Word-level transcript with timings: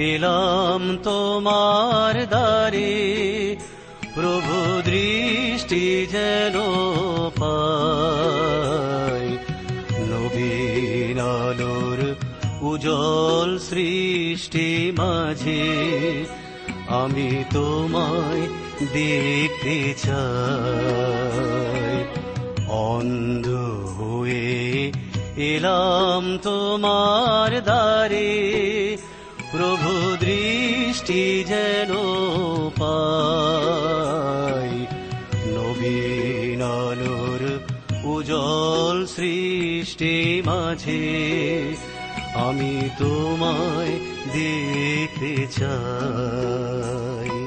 এলাম 0.00 0.98
তোমার 1.04 2.26
দ্বারে। 2.26 3.56
প্রভু 4.14 4.82
দৃষ্টি 4.84 6.06
যেন 6.12 6.56
পাই 7.40 9.36
নবীন 10.12 11.20
আলোর 11.20 12.14
উজ্জ্বল 12.60 13.58
সৃষ্টি 13.58 14.92
মাঝে 14.98 15.62
আমি 16.88 17.44
তোমায় 17.52 18.46
দেখতে 18.92 19.94
চাই। 20.02 22.04
অন্ধ 22.68 23.48
হয়ে 23.98 24.92
এলাম 25.36 26.38
তোমার 26.42 27.62
দ্বারে। 27.62 28.49
পাই। 32.80 34.72
নবীন 35.56 36.62
আলোর 36.62 37.42
উজ্জ্বল 38.04 38.98
সৃষ্টি 39.06 40.42
মাঝে 40.46 41.04
আমি 42.34 42.74
তোমায় 42.98 43.94
দেখতে 44.32 45.32
চাই। 45.58 47.39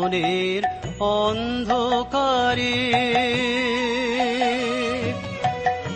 মনের 0.00 0.62
অন্ধকারে। 1.00 2.78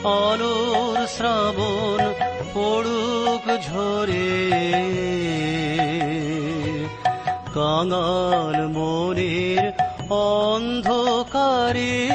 আলোর 0.05 1.07
শ্রাবণ 1.07 2.01
পড়ুক 2.55 3.63
ঝরে। 3.63 4.51
কাঙাল 7.55 8.69
মনের 8.69 9.73
অন্ধকারে। 10.11 12.09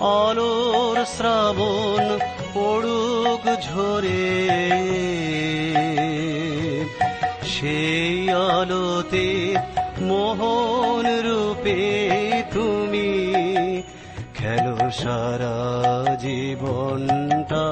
আলোর 0.00 1.06
শ্রাবণ 1.16 2.18
পড়ুক 2.54 3.62
ঝরে। 3.62 4.30
সেই 7.44 7.89
আলোতে 8.60 9.54
মোহন 10.00 11.20
রূপে 11.20 12.10
তুমি 12.52 13.32
খেলো 14.34 14.90
সারা 14.90 16.16
জীবনটা। 16.16 17.64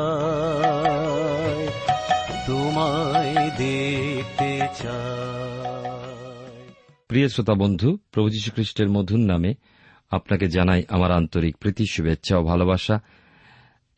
তোমায় 2.47 3.51
দেখতে 3.51 4.59
চাই। 4.59 4.99
প্রিয় 7.09 7.29
শ্রোতা 7.29 7.55
বন্ধু, 7.55 7.99
প্রভু 8.11 8.29
যীশু 8.29 8.51
খ্রিস্টের 8.51 8.89
মধুর 8.89 9.19
নামে 9.19 9.55
আপনাকে 10.11 10.47
জানাই 10.47 10.83
আমার 10.89 11.13
আন্তরিক 11.13 11.57
প্রীতি, 11.57 11.85
শুভেচ্ছা 11.91 12.39
ও 12.39 12.45
ভালোবাসা 12.45 13.01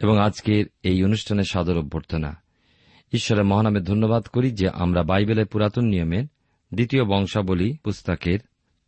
এবং 0.01 0.19
আজকের 0.19 0.65
এই 0.83 1.05
অনুষ্ঠানের 1.05 1.45
সাদর 1.45 1.79
অভ্যর্থনা। 1.79 2.43
ঈশ্বরের 3.13 3.45
মহানামে 3.45 3.81
ধন্যবাদ 3.81 4.27
করি 4.27 4.51
যে 4.51 4.69
আমরা 4.69 5.03
বাইবেলের 5.03 5.47
পুরাতন 5.47 5.85
নিয়মের 5.85 6.25
দ্বিতীয় 6.73 7.05
বংশাবলী 7.05 7.69
পুস্তকের 7.85 8.41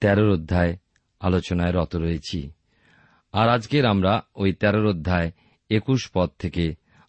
তেরোর 0.03 0.31
অধ্যায় 0.31 0.73
আলোচনায় 1.21 1.73
রত 1.73 1.93
রয়েছি। 1.97 2.41
আর 3.35 3.47
আজকের 3.49 3.85
আমরা 3.87 4.13
ওই 4.35 4.51
তেরোর 4.53 4.87
অধ্যায় 4.87 5.29
একুশ 5.71 6.11
পদ 6.15 6.29
থেকে 6.39 6.65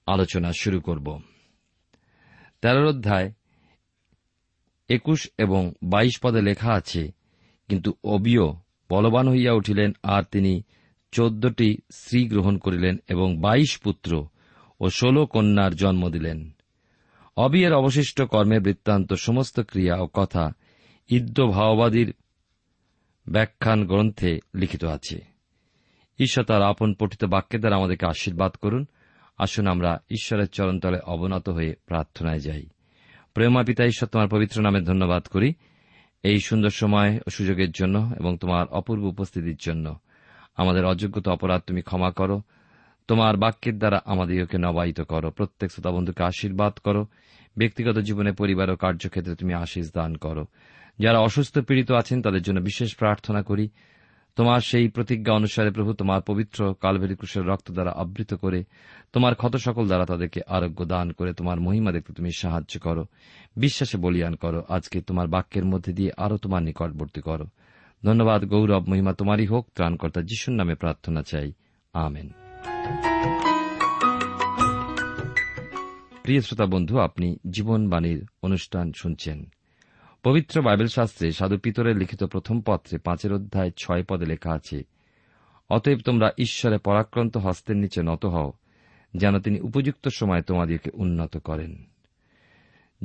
আলোচনা 0.07 0.49
শুরু 0.61 0.79
করব। 0.81 1.07
তেরোর 2.61 2.87
অধ্যায় 2.87 3.27
একুশ 4.89 5.21
এবং 5.37 5.61
বাইশ 5.83 6.15
পদে 6.23 6.41
লেখা 6.41 6.71
আছে, 6.73 7.03
কিন্তু 7.69 7.89
অবিয় 8.03 8.45
বলবান 8.89 9.25
হইয়া 9.27 9.53
উঠিলেন 9.53 9.91
আর 10.03 10.23
তিনি 10.23 10.53
চোদ্দটি 11.11 11.69
স্ত্রী 11.91 12.19
গ্রহণ 12.27 12.55
করিলেন 12.57 12.95
এবং 13.07 13.27
বাইশ 13.37 13.71
পুত্র 13.77 14.11
ও 14.79 14.85
ষোল 14.89 15.25
কন্যার 15.25 15.73
জন্ম 15.75 16.03
দিলেন। 16.09 16.39
অবিয়ের 17.37 17.73
অবশিষ্ট 17.73 18.17
কর্মের 18.21 18.61
বৃত্তান্ত 18.61 19.09
সমস্ত 19.13 19.55
ক্রিয়া 19.59 19.95
ও 19.97 20.07
কথা 20.13 20.43
ইদ্য 21.07 21.47
ভাওবাদীর 21.47 22.13
ব্যাখ্যান 23.29 23.85
গ্রন্থে 23.85 24.39
লিখিত 24.55 24.85
আছে। 24.85 25.21
ঈশ্বর 26.19 26.45
তার 26.45 26.61
আপন 26.61 26.93
পঠিত 26.93 27.25
বাক্যের 27.25 27.59
দ্বারা 27.59 27.75
আমাদেরকে 27.75 28.05
আশীর্বাদ 28.05 28.51
করুন। 28.51 28.85
আসুন 29.37 29.67
আমরা 29.67 30.01
ঈশ্বরের 30.09 30.49
চরণতলে 30.49 30.99
অবনত 30.99 31.49
হয়ে 31.49 31.75
প্রার্থনায় 31.85 32.39
যাই। 32.39 32.65
প্রেমা 33.33 33.63
পিতা, 33.63 33.85
ঈশ্বর 33.85 34.09
তোমার 34.09 34.27
পবিত্র 34.27 34.61
নামে 34.61 34.81
ধন্যবাদ 34.81 35.23
করি 35.23 35.53
এই 36.23 36.39
সুন্দর 36.39 36.69
সময় 36.69 37.19
ও 37.27 37.29
সুযোগের 37.29 37.71
জন্য 37.71 38.11
এবং 38.19 38.37
তোমার 38.37 38.67
অপূর্ব 38.67 39.03
উপস্থিতির 39.03 39.55
জন্য। 39.55 39.99
আমাদের 40.55 40.85
অযোগ্যতা 40.85 41.31
অপরাধ 41.31 41.61
তুমি 41.61 41.81
ক্ষমা 41.81 42.11
করো। 42.11 42.41
তোমার 43.07 43.37
বাক্যের 43.37 43.77
দ্বারা 43.77 44.01
আমাদেরকে 44.05 44.57
নবায়িত 44.57 45.01
করো। 45.01 45.31
প্রত্যেক 45.31 45.71
শ্রোতা 45.71 45.91
বন্ধুকে 45.91 46.23
আশীর্বাদ 46.23 46.73
করো। 46.73 47.07
ব্যক্তিগত 47.57 47.97
জীবনে 47.99 48.31
পরিবার 48.31 48.69
ও 48.69 48.75
কার্যক্ষেত্রে 48.75 49.35
তুমি 49.35 49.53
আশীষ 49.53 49.91
দান 49.93 50.15
করো। 50.15 50.45
যারা 50.99 51.19
অসুস্থ 51.19 51.59
পীড়িত 51.59 51.91
আছেন, 51.91 52.21
তাদের 52.21 52.41
জন্য 52.41 52.59
বিশেষ 52.59 52.95
প্রার্থনা 52.95 53.41
করি। 53.41 53.69
তোমার 54.35 54.59
সেই 54.59 54.87
প্রতিজ্ঞা 54.87 55.33
অনুসারে 55.33 55.71
প্রভু, 55.71 55.93
তোমার 55.93 56.21
পবিত্র 56.21 56.75
কালভেরি 56.81 57.15
ক্রুশের 57.15 57.45
রক্ত 57.45 57.71
দ্বারা 57.71 57.91
আবৃত 57.91 58.33
করে, 58.33 58.63
তোমার 59.13 59.35
ক্ষত 59.35 59.55
সকল 59.55 59.85
দ্বারা 59.85 60.05
তাদেরকে 60.05 60.41
আরোগ্য 60.47 60.85
দান 60.85 61.11
করে, 61.11 61.33
তোমার 61.33 61.59
মহিমা 61.59 61.91
দেখতে 61.91 62.13
তুমি 62.13 62.31
সাহায্য 62.31 62.79
করো। 62.79 63.05
বিশ্বাসে 63.55 63.97
বলিয়ান 63.97 64.35
করো, 64.35 64.63
আজকে 64.69 65.01
তোমার 65.01 65.27
বাক্যের 65.27 65.65
মধ্যে 65.65 65.93
দিয়ে 65.93 66.11
আরও 66.17 66.37
তোমার 66.37 66.63
নিকটবর্তী 66.63 67.21
করো। 67.21 67.45
ধন্যবাদ, 68.05 68.45
গৌরব, 68.45 68.89
মহিমা 68.89 69.13
তোমারই 69.13 69.45
হোক, 69.45 69.67
ত্রাণকর্তা 69.75 70.21
যিশুর 70.21 70.55
নামে 70.55 70.75
প্রার্থনা 70.75 71.21
চাই। 71.21 71.51
আমেন। 71.93 72.29
প্রিয় 76.23 76.41
শ্রোতা 76.41 76.65
বন্ধু, 76.65 76.99
আপনি 76.99 77.37
জীবনবাণীর 77.51 78.25
অনুষ্ঠান 78.41 78.91
শুনছেন। 78.95 79.45
পবিত্র 80.23 80.61
বাইবেল 80.61 80.87
শাস্ত্রে 80.87 81.31
সাধু 81.31 81.57
পিতরের 81.57 81.97
লিখিত 81.97 82.23
প্রথম 82.23 82.61
পত্রে 82.61 82.97
পাঁচের 82.97 83.33
অধ্যায় 83.33 83.71
ছয় 83.77 84.03
পদে 84.03 84.25
লেখা 84.25 84.53
আছে, 84.53 84.83
অতএব 85.69 85.99
তোমরা 85.99 86.31
ঈশ্বরে 86.37 86.77
পরাক্রান্ত 86.77 87.37
হস্তের 87.37 87.77
নিচে 87.77 88.03
নত 88.03 88.25
হও, 88.25 88.53
যেন 89.15 89.39
তিনি 89.39 89.59
উপযুক্ত 89.59 90.07
সময় 90.07 90.41
তোমাদেরকে 90.41 90.89
উন্নত 90.93 91.37
করেন। 91.37 91.87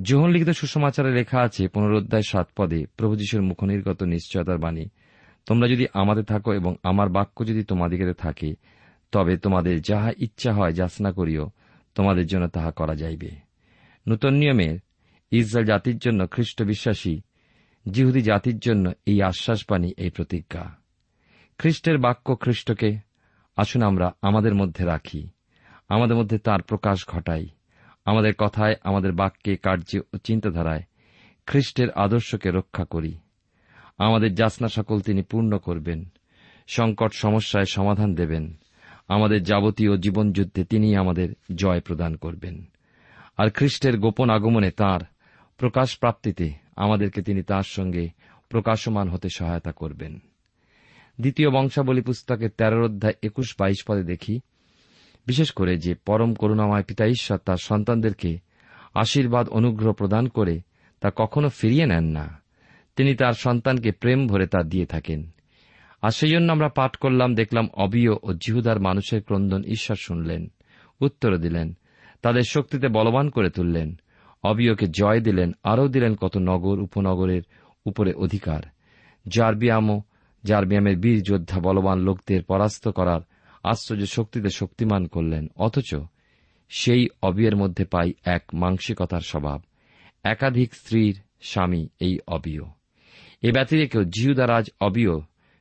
যোহন 0.02 0.30
লিখিত 0.30 0.50
সুসমাচারে 0.50 1.14
লেখা 1.14 1.40
আছে 1.40 1.68
পুনরোধ্যায় 1.68 2.22
সাত 2.22 2.48
পদে, 2.56 2.86
প্রভু 2.96 3.16
যিশুর 3.16 3.42
মুখনির্গত 3.42 4.02
নিশ্চয়তার 4.02 4.58
বাণী। 4.58 4.86
তোমরা 5.46 5.68
যদি 5.68 5.86
আমাদের 5.94 6.24
থাকো 6.24 6.52
এবং 6.52 6.76
আমার 6.82 7.08
বাক্য 7.08 7.46
যদি 7.46 7.64
তোমাদিগের 7.64 8.14
থাকে, 8.14 8.54
তবে 9.12 9.36
তোমাদের 9.36 9.80
যাহা 9.80 10.12
ইচ্ছা 10.18 10.52
হয় 10.52 10.72
যাচনা 10.72 11.12
করিও, 11.12 11.50
তোমাদের 11.94 12.26
জন্য 12.26 12.48
তাহা 12.48 12.70
করা 12.70 12.94
যাইবে। 12.94 13.30
নূতন 14.08 14.34
নিয়মে 14.34 14.87
ইসরায়েল 15.30 15.66
জাতির 15.66 15.98
জন্য 15.98 16.26
খ্রিস্ট 16.26 16.62
বিশ্বাসী, 16.62 17.20
জিহুদি 17.90 18.22
জাতির 18.22 18.58
জন্য 18.58 18.92
এই 19.06 19.22
আশ্বাসবাণী, 19.22 19.92
এই 19.96 20.10
প্রতিজ্ঞা। 20.10 20.76
খ্রিস্টের 21.58 21.98
বাক্য 21.98 22.36
খ্রিস্টকে, 22.36 22.98
আসুন 23.56 23.82
আমরা 23.82 24.12
আমাদের 24.22 24.54
মধ্যে 24.54 24.84
রাখি। 24.84 25.28
আমাদের 25.88 26.16
মধ্যে 26.16 26.38
তার 26.38 26.62
প্রকাশ 26.62 27.08
ঘটাই। 27.08 27.48
আমাদের 28.04 28.34
কথায়, 28.34 28.74
আমাদের 28.84 29.12
বাক্যে, 29.12 29.56
কার্যে 29.56 30.00
ও 30.00 30.16
চিন্তাধারায় 30.16 30.82
খ্রিস্টের 31.46 31.90
আদর্শকে 31.90 32.50
রক্ষা 32.50 32.84
করি। 32.84 33.18
আমাদের 33.98 34.34
যাচনা 34.34 34.68
সকল 34.68 35.00
তিনি 35.00 35.22
পূর্ণ 35.22 35.58
করবেন। 35.58 36.12
সংকট 36.66 37.12
সমস্যায় 37.14 37.64
সমাধান 37.64 38.14
দেবেন। 38.14 38.60
আমাদের 39.08 39.42
যাবতীয় 39.42 39.96
জীবনযুদ্ধে 39.96 40.64
তিনি 40.64 40.96
আমাদের 40.96 41.34
জয় 41.54 41.80
প্রদান 41.80 42.16
করবেন। 42.16 42.64
আর 43.36 43.50
খ্রিস্টের 43.50 43.98
গোপন 43.98 44.30
আগমনে 44.30 44.70
তার 44.70 45.00
প্রকাশ 45.58 45.98
প্রাপ্তিতে 45.98 46.52
আমাদেরকে 46.76 47.22
তিনি 47.22 47.42
তার 47.42 47.62
সঙ্গে 47.62 48.08
প্রকাশমান 48.48 49.08
হতে 49.08 49.28
সহায়তা 49.28 49.72
করবেন। 49.72 50.18
দ্বিতীয় 51.20 51.50
বংশাবলী 51.50 52.00
পুস্তকের 52.00 52.50
তেরোর 52.50 52.84
অধ্যায় 52.84 53.14
একুশ 53.22 53.54
বাইশ 53.60 53.84
পদে 53.88 54.02
দেখি, 54.02 54.40
বিশেষ 55.26 55.52
করে 55.52 55.76
যে 55.76 55.94
পরম 55.94 56.34
করুণাময় 56.34 56.82
পিতা 56.82 57.06
ঈশ্বর 57.06 57.38
তার 57.38 57.56
সন্তানদেরকে 57.56 58.38
আশীর্বাদ 58.94 59.48
অনুগ্রহ 59.48 59.92
প্রদান 59.92 60.28
করে 60.28 60.60
তা 61.00 61.10
কখনো 61.16 61.48
ফিরিয়ে 61.48 61.86
নেন 61.86 62.04
না। 62.04 62.42
তিনি 62.96 63.14
তার 63.14 63.32
সন্তানকে 63.32 63.92
প্রেম 63.92 64.26
ভরে 64.26 64.46
তা 64.46 64.62
দিয়ে 64.62 64.86
থাকেন। 64.86 65.30
আর 66.02 66.10
সেই 66.10 66.30
জন্য 66.30 66.52
আমরা 66.52 66.68
পাঠ 66.68 66.96
করলাম, 66.96 67.34
দেখলাম 67.34 67.68
অবিয় 67.74 68.10
ও 68.22 68.32
জিহুদার 68.32 68.80
মানুষের 68.80 69.22
ক্রন্দন 69.22 69.64
ঈশ্বর 69.64 69.96
শুনলেন, 69.96 70.52
উত্তর 71.00 71.36
দিলেন, 71.36 71.78
তাদের 72.22 72.42
শক্তিতে 72.48 72.88
বলবান 72.88 73.30
করে 73.30 73.50
তুললেন 73.50 74.00
অবিয়কে 74.42 74.86
জয় 74.86 75.20
দিলেন, 75.20 75.52
আরও 75.62 75.88
দিলেন 75.88 76.14
কত 76.14 76.36
নগর, 76.36 76.78
উপনগরের 76.78 77.42
উপরে 77.86 78.12
অধিকার। 78.12 78.62
জার্বিয়ামও, 79.28 80.02
জার্বিয়ামের 80.44 80.96
বীর 80.96 81.22
যোদ্ধা 81.22 81.60
বলবান 81.60 81.98
লোকদের 81.98 82.42
পরাস্ত 82.42 82.88
করার 82.88 83.20
আশ্চর্য 83.64 84.06
শক্তিতে 84.06 84.48
শক্তিমান 84.48 85.06
করলেন। 85.06 85.48
অথচ 85.56 85.94
সেই 86.68 87.08
অবিয়ের 87.22 87.56
মধ্যে 87.56 87.84
পাই 87.84 88.12
এক 88.24 88.44
মাংসিকতার 88.54 89.20
স্বভাব। 89.20 89.62
একাধিক 90.22 90.74
স্ত্রীর 90.74 91.20
স্বামী 91.40 91.88
এই 92.00 92.18
অবিয়। 92.26 92.62
এ 93.42 93.52
ব্যতিরেকেও 93.52 94.04
জিহুদারাজ 94.04 94.70
অবিয় 94.80 95.20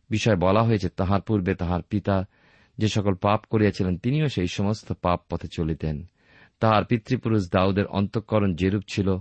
বিষয় 0.09 0.35
বলা 0.35 0.63
হয়েছে, 0.63 0.89
তাহার 0.89 1.21
পূর্বে 1.21 1.55
তাহার 1.55 1.81
পিতা 1.81 2.25
যে 2.77 2.87
সকল 2.87 3.15
পাপ 3.15 3.41
করিয়াছিলেন, 3.49 3.97
তিনিও 3.97 4.27
সেই 4.27 4.47
সমস্ত 4.47 4.93
পাপ 5.01 5.21
পথে 5.29 5.47
চলিতেন। 5.47 6.05
তাহার 6.59 6.85
পিতৃপুরুষ 6.85 7.51
দাউদের 7.51 7.85
অন্তঃকরণ 7.85 8.55
যেরূপ 8.55 8.83
ছিল, 8.89 9.17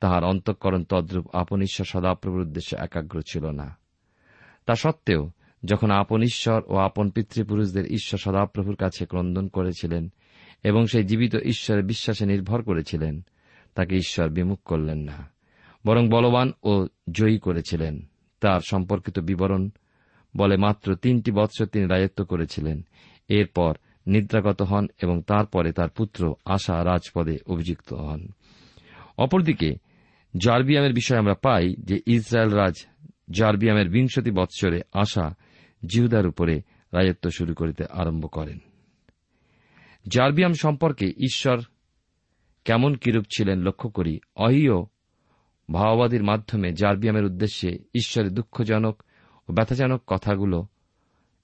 তাহার 0.00 0.24
অন্তঃকরণ 0.24 0.84
তদ্রূপ 0.84 1.26
আপন 1.34 1.62
ঈশ্বর 1.62 1.84
সদাপ্রভুর 1.84 2.40
উদ্দেশ্যে 2.40 2.78
একাগ্র 2.78 3.22
ছিল 3.30 3.50
না। 3.50 3.76
তা 4.66 4.74
সত্ত্বেও, 4.74 5.30
যখন 5.64 5.90
আপন 5.90 6.22
ঈশ্বর 6.22 6.62
ও 6.66 6.76
আপন 6.76 7.10
পিতৃপুরুষদের 7.10 7.86
ঈশ্বর 7.86 8.18
সদাপ্রভুর 8.18 8.76
কাছে 8.76 9.06
ক্রন্দন 9.06 9.48
করেছিলেন 9.48 10.12
এবং 10.64 10.86
সেই 10.86 11.04
জীবিত 11.04 11.36
ঈশ্বরের 11.36 11.84
বিশ্বাসে 11.84 12.26
নির্ভর 12.26 12.62
করেছিলেন, 12.62 13.22
তাকে 13.74 13.96
ঈশ্বর 13.96 14.28
বিমুখ 14.28 14.62
করলেন 14.62 14.98
না, 14.98 15.30
বরং 15.86 16.08
বলবান 16.08 16.52
ও 16.62 16.86
জয়ী 17.10 17.38
করেছিলেন। 17.38 18.10
তার 18.40 18.60
সম্পর্কিত 18.60 19.18
বিবরণ 19.18 19.70
বলে 20.36 20.56
মাত্র 20.56 20.94
তিনটি 20.94 21.30
বৎসর 21.32 21.66
তিনি 21.66 21.86
রাজত্ব 21.86 22.24
করেছিলেন। 22.24 22.82
এরপর 23.28 23.74
নিদ্রাগত 24.10 24.62
হন 24.62 24.86
এবং 25.02 25.22
তারপরে 25.22 25.72
তার 25.72 25.88
পুত্র 25.88 26.34
আশা 26.44 26.84
রাজপদে 26.84 27.36
অভিযুক্ত 27.46 27.92
হন। 27.92 28.28
অপরদিকে, 29.18 29.74
জার্বিয়ামের 30.36 30.92
বিষয়ে 30.92 31.18
আমরা 31.18 31.34
পাই 31.34 31.74
যে 31.78 32.00
ইসরায়েল 32.06 32.50
রাজ 32.50 32.74
জার্বিয়ামের 33.30 33.88
বিংশতি 33.88 34.30
বৎসরে 34.30 34.80
আশা 34.92 35.34
জিহুদার 35.86 36.26
উপরে 36.26 36.62
রাজত্ব 36.92 37.30
শুরু 37.30 37.54
করিতে 37.54 37.84
আরম্ভ 37.84 38.30
করেন। 38.32 38.58
জার্বিয়াম 40.08 40.52
সম্পর্কে 40.52 41.06
ঈশ্বর 41.06 41.60
কেমন 42.64 42.94
কিরূপ 42.94 43.24
ছিলেন 43.36 43.62
লক্ষ্য 43.62 43.90
করি, 43.90 44.20
অহিও 44.36 44.86
ভাওবাদীর 45.72 46.22
মাধ্যমে 46.22 46.72
জার্বিয়ামের 46.72 47.24
উদ্দেশ্যে 47.24 47.70
ঈশ্বরের 47.94 48.34
দুঃখজনক 48.34 49.02
ও 49.48 49.52
ব্যথাজনক 49.52 50.02
কথাগুলো 50.06 50.66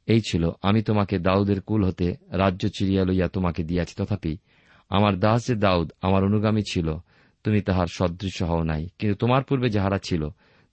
এই 0.06 0.20
ছিল, 0.20 0.50
আমি 0.62 0.82
তোমাকে 0.82 1.19
দাউদের 1.19 1.61
কুল 1.61 1.85
হতে 1.85 2.06
রাজ্য 2.32 2.69
চিরিয়া 2.69 3.05
লইয়া 3.05 3.29
তোমাকে 3.29 3.62
দিয়াছি। 3.64 3.94
তথাপি 3.99 4.37
আমার 4.91 5.14
দাস 5.19 5.47
যে 5.47 5.55
দাউদ, 5.55 5.93
আমার 6.00 6.25
অনুগামী 6.25 6.62
ছিল, 6.73 6.88
তুমি 7.44 7.61
তাহার 7.61 7.87
সদৃশ 7.87 8.43
হও 8.43 8.62
নাই। 8.62 8.88
কিন্তু 8.99 9.17
তোমার 9.17 9.43
পূর্বে 9.43 9.69
যাহারা 9.69 9.99
ছিল, 9.99 10.23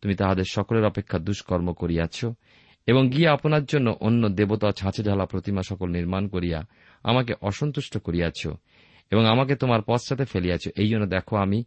তুমি 0.01 0.15
তাহাদের 0.15 0.47
সকলের 0.51 0.85
অপেক্ষা 0.85 1.17
দুষ্কর্ম 1.19 1.73
করিয়াছ, 1.73 2.25
এবং 2.87 3.09
গিয়ে 3.09 3.27
আপনার 3.27 3.63
জন্য 3.65 3.97
অন্য 3.99 4.29
দেবতা 4.29 4.71
ছাঁচে 4.71 5.03
ঢালা 5.03 5.25
প্রতিমা 5.25 5.61
সকল 5.69 5.87
নির্মাণ 5.89 6.27
করিয়া 6.27 6.59
আমাকে 7.03 7.33
অসন্তুষ্ট 7.41 7.97
করিয়াছ, 7.97 8.47
এবং 9.11 9.25
আমাকে 9.25 9.55
তোমার 9.55 9.81
পশ্চাতে 9.87 10.25
ফেলিয়াছ। 10.25 10.63
এই 10.75 10.87
জন্য 10.87 11.05
দেখো 11.05 11.35
আমি 11.35 11.63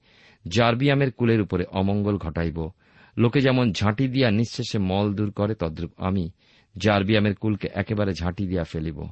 জার্বিয়ামের 0.49 1.11
কুলের 1.13 1.41
উপরে 1.41 1.65
অমঙ্গল 1.71 2.17
ঘটাইব। 2.19 2.71
লোকে 3.17 3.41
যেমন 3.41 3.73
ঝাঁটি 3.73 4.09
দিয়া 4.09 4.29
নিঃশেষে 4.31 4.79
মল 4.79 5.07
দূর 5.15 5.31
করে, 5.31 5.55
তদ্রূপ 5.55 5.93
আমি 5.97 6.31
জার্বিয়ামের 6.79 7.35
কুলকে 7.35 7.69
একেবারে 7.75 8.13
ঝাঁটি 8.13 8.47
দিয়া 8.47 8.65
ফেলিব। 8.65 9.09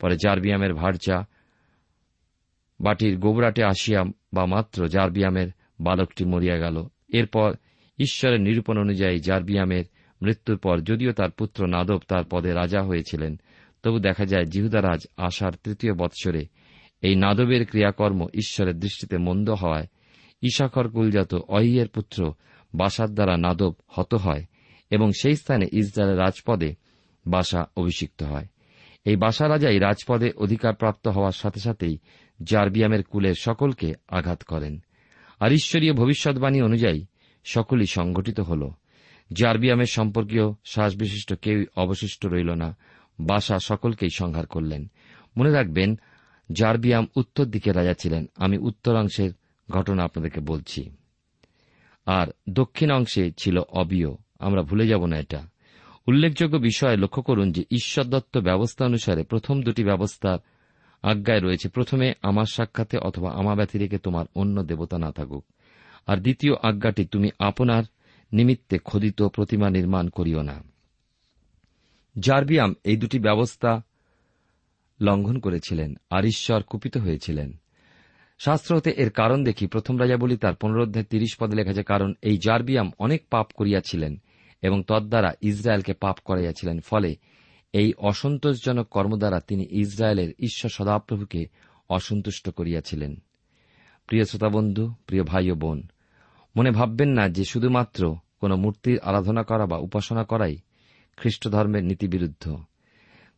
পরে 0.00 0.16
জার্বিয়ামের 0.16 0.74
ভারচা 0.74 1.26
বাটির 2.80 3.18
গোবরাটে 3.18 3.64
আসিয়া 3.64 4.04
বা 4.32 4.46
মাত্র 4.46 4.88
জার্বিয়ামের 4.88 5.48
বালকটি 5.80 6.24
মরিয়া 6.24 6.56
গেল। 6.56 6.86
এরপর 7.08 7.54
ঈশ্বরের 7.98 8.40
নিরূপণ 8.40 8.78
অনুযায়ী 8.78 9.18
জার্বিয়ামের 9.18 9.84
মৃত্যুর 10.22 10.58
পর 10.58 10.80
যদিও 10.80 11.12
তার 11.12 11.30
পুত্র 11.30 11.66
নাদব 11.66 12.00
তার 12.08 12.24
পদে 12.30 12.52
রাজা 12.52 12.82
হয়েছিলেন, 12.82 13.40
তবু 13.82 13.98
দেখা 13.98 14.24
যায় 14.24 14.44
জিহুদারাজ 14.44 15.00
আশার 15.16 15.52
তৃতীয় 15.64 15.94
বৎসরে 15.94 16.46
এই 17.02 17.14
নাদবের 17.14 17.66
ক্রিয়াকর্ম 17.66 18.26
ঈশ্বরের 18.34 18.80
দৃষ্টিতে 18.80 19.18
মন্দ 19.18 19.50
হওয়ায় 19.50 19.86
ঈশাখর 20.42 20.88
কুলজাত 20.88 21.34
অহিয়ের 21.34 21.88
পুত্র 21.88 22.32
বাসার 22.74 23.10
দ্বারা 23.10 23.36
নাদব 23.36 23.74
হত 23.86 24.14
হয় 24.14 24.44
এবং 24.90 25.10
সেই 25.20 25.36
স্থানে 25.36 25.66
ইসরায়েলের 25.72 26.18
রাজপদে 26.18 26.74
বাসা 27.26 27.70
অভিষিক্ত 27.76 28.22
হয়। 28.22 28.46
এই 29.04 29.16
বাসা 29.16 29.48
রাজাই 29.48 29.78
রাজপদে 29.78 30.32
অধিকারপ্রাপ্ত 30.36 31.08
হওয়ার 31.08 31.32
সাথে 31.32 31.60
সাথেই 31.60 31.98
জার্বিয়ামের 32.42 33.04
কুলের 33.04 33.34
সকলকে 33.38 33.94
আঘাত 34.08 34.42
করেন। 34.42 34.80
আর 35.40 35.52
ঈশ্বরীয় 35.52 35.92
ভবিষ্যৎবাণী 35.92 36.60
অনুযায়ী 36.60 37.06
সকলই 37.44 37.86
সংগঠিত 37.86 38.40
হল। 38.40 38.70
জার্বিয়ামের 39.32 39.86
সম্পর্কীয় 39.86 40.52
শ্বাসবিশিষ্ট 40.64 41.34
কেউই 41.34 41.66
অবশিষ্ট 41.76 42.26
রইল 42.26 42.50
না। 42.50 42.76
বাসা 43.20 43.58
সকলকেই 43.58 44.08
সংহার 44.14 44.46
করলেন। 44.46 44.90
মনে 45.36 45.50
রাখবেন, 45.50 45.98
জার্বিয়াম 46.52 47.06
উত্তর 47.16 47.44
দিকে 47.44 47.72
রাজা 47.72 47.94
ছিলেন। 47.94 48.26
আমি 48.36 48.58
উত্তরাংশের 48.58 49.30
ঘটনা 49.70 50.04
আপনাদেরকে 50.04 50.40
বলছি। 50.40 50.90
আর 52.06 52.26
দক্ষিণ 52.50 52.90
অংশে 52.90 53.32
ছিল 53.38 53.58
অবিয় 53.58 54.08
আমরা 54.38 54.62
ভুলে 54.62 54.86
যাব 54.86 55.06
না 55.06 55.18
এটা। 55.18 55.48
উল্লেখযোগ্য 56.06 56.56
বিষয়ে 56.56 56.96
লক্ষ্য 56.96 57.22
করুন 57.22 57.52
যে 57.52 57.62
ঈশ্বর 57.70 58.04
দত্ত 58.04 58.38
ব্যবস্থা 58.38 58.84
অনুসারে 58.84 59.22
প্রথম 59.22 59.62
দুটি 59.62 59.84
ব্যবস্থার 59.84 60.38
আজ্ঞায় 61.02 61.40
রয়েছে। 61.40 61.68
প্রথমে, 61.68 62.12
আমার 62.22 62.44
সাক্ষাতে 62.44 62.98
অথবা 62.98 63.32
আমা 63.32 63.54
ব্যতিরেকে 63.54 63.98
তোমার 63.98 64.26
অন্য 64.34 64.62
দেবতা 64.62 64.98
না 64.98 65.12
থাকুক। 65.12 65.44
আর 66.06 66.16
দ্বিতীয় 66.16 66.54
আজ্ঞাটি, 66.62 67.04
তুমি 67.04 67.30
আপনার 67.38 67.82
নিমিত্তে 68.32 68.78
খোদিত 68.78 69.22
প্রতিমা 69.22 69.70
নির্মাণ 69.70 70.08
করিও 70.08 70.42
না। 70.42 70.62
জার্বিয়াম 72.18 72.74
এই 72.84 72.96
দুটি 72.96 73.18
ব্যবস্থা 73.18 73.82
লঙ্ঘন 75.00 75.38
করেছিলেন 75.38 75.94
আর 76.10 76.24
ঈশ্বর 76.24 76.62
কুপিত 76.62 76.96
হয়েছিলেন। 76.96 77.60
শাস্ত্র 78.38 78.76
হতে 78.76 78.90
এর 78.90 79.10
কারণ 79.10 79.44
দেখি। 79.44 79.66
প্রথম 79.66 80.00
রাজা 80.00 80.16
বলি 80.16 80.36
তার 80.36 80.54
পুনরোধ্যায় 80.54 81.04
তিরিশ 81.04 81.36
পদে 81.38 81.56
লেখা 81.56 81.70
আছে, 81.70 81.82
কারণ 81.82 82.14
এই 82.22 82.38
জার্বিয়াম 82.38 82.92
অনেক 82.98 83.22
পাপ 83.30 83.46
করিয়াছিলেন। 83.54 84.22
এবং 84.62 84.82
তদ্বারা 84.82 85.32
ইসরায়েলকে 85.40 85.94
পাপ 85.94 86.18
করাইয়াছিলেন। 86.24 86.80
ফলে 86.80 87.16
এই 87.72 87.92
অসন্তোষজনক 87.92 88.88
কর্ম 88.88 89.16
দ্বারা 89.16 89.40
তিনি 89.40 89.66
ইসরায়েলের 89.70 90.34
ঈশ্বর 90.38 90.70
সদাপ্রভুকে 90.70 91.46
অসন্তুষ্ট 91.88 92.50
করিয়াছিলেন। 92.50 93.16
প্রিয় 94.06 94.24
শ্রোতাবন্ধু, 94.24 94.94
প্রিয় 95.06 95.22
ভাই 95.22 95.50
ও 95.50 95.54
বোন, 95.54 95.82
মনে 96.56 96.70
ভাববেন 96.70 97.08
না 97.08 97.28
যে 97.28 97.44
শুধুমাত্র 97.44 98.16
কোন 98.40 98.54
মূর্তির 98.54 99.00
আরাধনা 99.00 99.42
করা 99.42 99.66
বা 99.66 99.76
উপাসনা 99.76 100.24
করাই 100.24 100.56
খ্রিস্ট 101.16 101.48
ধর্মের 101.48 101.84
নীতিবিরুদ্ধ। 101.84 102.56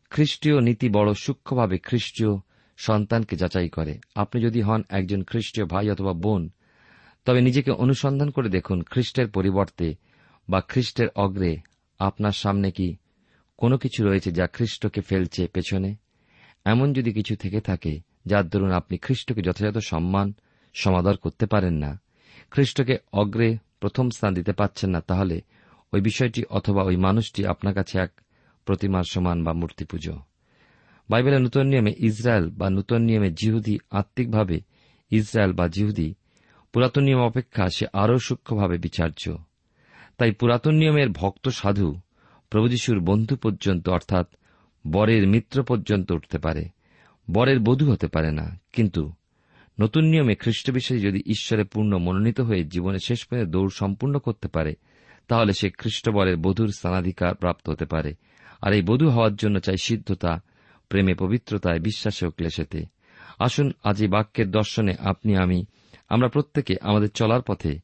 খ্রিস্টীয় 0.09 0.61
নীতি 0.61 0.89
বড় 0.89 1.13
সূক্ষ্মভাবে 1.13 1.77
খ্রিস্টীয় 1.77 2.29
সন্তানকে 2.77 3.35
যাচাই 3.35 3.69
করে। 3.69 3.99
আপনি 4.15 4.41
যদি 4.41 4.61
হন 4.61 4.83
একজন 4.89 5.23
খ্রিস্টীয় 5.23 5.67
ভাই 5.67 5.89
অথবা 5.89 6.13
বোন, 6.13 6.49
তবে 7.25 7.41
নিজেকে 7.41 7.71
অনুসন্ধান 7.71 8.29
করে 8.29 8.49
দেখুন 8.49 8.81
খ্রিস্টের 8.81 9.27
পরিবর্তে 9.27 9.95
বা 10.49 10.61
খ্রিস্টের 10.61 11.07
অগ্রে 11.15 11.57
আপনার 11.99 12.31
সামনে 12.31 12.71
কি 12.71 12.95
কোনো 13.57 13.77
কিছু 13.77 14.05
রয়েছে 14.05 14.31
যা 14.31 14.47
খ্রিস্টকে 14.47 15.01
ফেলছে 15.01 15.47
পেছনে? 15.47 15.95
এমন 16.65 16.93
যদি 16.93 17.13
কিছু 17.13 17.35
থেকে 17.35 17.61
থাকে, 17.61 17.99
যার 18.25 18.49
দরুন 18.49 18.71
আপনি 18.71 18.97
খ্রিস্টকে 18.97 19.41
যথাযথ 19.41 19.77
সম্মান, 19.77 20.33
সমাদর 20.73 21.17
করতে 21.17 21.45
পারেন 21.45 21.73
না। 21.73 22.01
খ্রিস্টকে 22.51 22.97
অগ্রে 23.13 23.57
প্রথম 23.79 24.09
স্থান 24.09 24.33
দিতে 24.33 24.53
পাচ্ছেন 24.53 24.89
না, 24.89 24.99
তাহলে 24.99 25.41
ওই 25.93 26.01
বিষয়টি 26.01 26.43
অথবা 26.49 26.83
ওই 26.83 26.95
মানুষটি 26.95 27.45
আপনার 27.45 27.73
কাছে 27.73 27.99
এক 27.99 28.11
প্রতিমার 28.65 29.03
সমান 29.09 29.43
বা 29.43 29.53
মূর্তি 29.53 29.85
পুজো। 29.85 30.19
বাইবেলের 31.09 31.41
নূতন 31.41 31.67
নিয়মে 31.67 31.93
ইসরায়েল 31.97 32.49
বা 32.49 32.69
নূতন 32.69 33.01
নিয়মে 33.01 33.31
জিহুদি 33.31 33.79
আত্মিকভাবে 33.91 34.61
ইসরায়েল 35.11 35.53
বা 35.53 35.67
জিহুদি 35.67 36.13
পুরাতন 36.73 37.03
নিয়ম 37.03 37.19
অপেক্ষা 37.19 37.69
সে 37.69 37.85
আরও 37.93 38.19
সূক্ষ্মভাবে 38.19 38.77
বিচার্য। 38.77 39.37
তাই 40.17 40.31
পুরাতন 40.31 40.75
নিয়মের 40.75 41.09
ভক্ত 41.09 41.49
সাধু 41.49 41.99
প্রভুযশুর 42.49 42.99
বন্ধু 42.99 43.35
পর্যন্ত, 43.35 43.89
অর্থাৎ 43.89 44.27
বরের 44.87 45.27
মিত্র 45.27 45.63
পর্যন্ত 45.63 46.11
উঠতে 46.11 46.37
পারে, 46.37 46.65
বরের 47.31 47.59
বধূ 47.59 47.91
হতে 47.91 48.07
পারে 48.07 48.31
না। 48.31 48.59
কিন্তু 48.73 49.11
নতুন 49.81 50.03
নিয়মে 50.03 50.35
খ্রিস্ট 50.35 50.71
বিষয়ে 50.71 50.99
যদি 50.99 51.19
ঈশ্বরে 51.25 51.63
পূর্ণ 51.63 51.97
মনোনীত 51.97 52.41
হয়ে 52.41 52.63
জীবনে 52.63 52.97
শেষ 52.99 53.25
পর্যন্ত 53.25 53.49
দৌড় 53.49 53.69
সম্পূর্ণ 53.73 54.19
করতে 54.19 54.47
পারে, 54.47 54.75
তাহলে 55.27 55.53
সে 55.53 55.69
খ্রিস্টবরের 55.69 56.37
বধুর 56.37 56.71
স্থানাধিকার 56.71 57.35
প্রাপ্ত 57.35 57.69
হতে 57.69 57.85
পারে। 57.85 58.13
আর 58.61 58.73
এই 58.73 58.81
বধূ 58.81 59.09
হওয়ার 59.09 59.35
জন্য 59.35 59.59
চাই 59.59 59.75
সিদ্ধতা, 59.77 60.41
প্রেমে 60.89 61.13
পবিত্রতায় 61.13 61.79
বিশ্বাসে 61.79 62.27
ও 62.27 62.31
ক্লেশেতে। 62.31 62.85
আসুন, 63.39 63.71
আজ 63.83 64.01
এই 64.01 64.07
বাক্যের 64.07 64.51
দর্শনে 64.51 64.95
আপনি, 64.99 65.35
আমি, 65.35 65.65
আমরা 66.09 66.27
প্রত্যেকে 66.27 66.75
আমাদের 66.81 67.11
চলার 67.11 67.41
পথে 67.41 67.79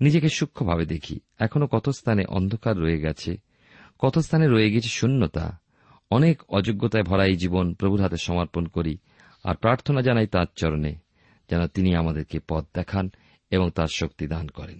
নিজেকে 0.00 0.28
সূক্ষ্মভাবে 0.28 0.86
দেখি। 0.86 1.20
এখনও 1.38 1.66
কত 1.66 1.88
স্থানে 1.88 2.24
অন্ধকার 2.24 2.78
রয়ে 2.78 3.00
গেছে, 3.00 3.36
কত 3.98 4.18
স্থানে 4.18 4.48
রয়ে 4.48 4.70
গেছে 4.70 4.88
শূন্যতা। 4.88 5.58
অনেক 6.10 6.42
অযোগ্যতায় 6.48 7.04
ভরা 7.04 7.24
এই 7.24 7.36
জীবন 7.36 7.74
প্রভুর 7.74 8.02
হাতে 8.02 8.16
সমর্পণ 8.16 8.66
করি 8.66 8.98
আর 9.44 9.54
প্রার্থনা 9.54 10.00
জানাই 10.00 10.26
তাঁর 10.26 10.46
চরণে, 10.56 10.94
যেন 11.50 11.66
তিনি 11.66 11.94
আমাদেরকে 11.94 12.38
পথ 12.48 12.64
দেখান 12.74 13.10
এবং 13.50 13.70
তার 13.70 13.86
শক্তি 13.94 14.26
দান 14.26 14.48
করেন। 14.48 14.78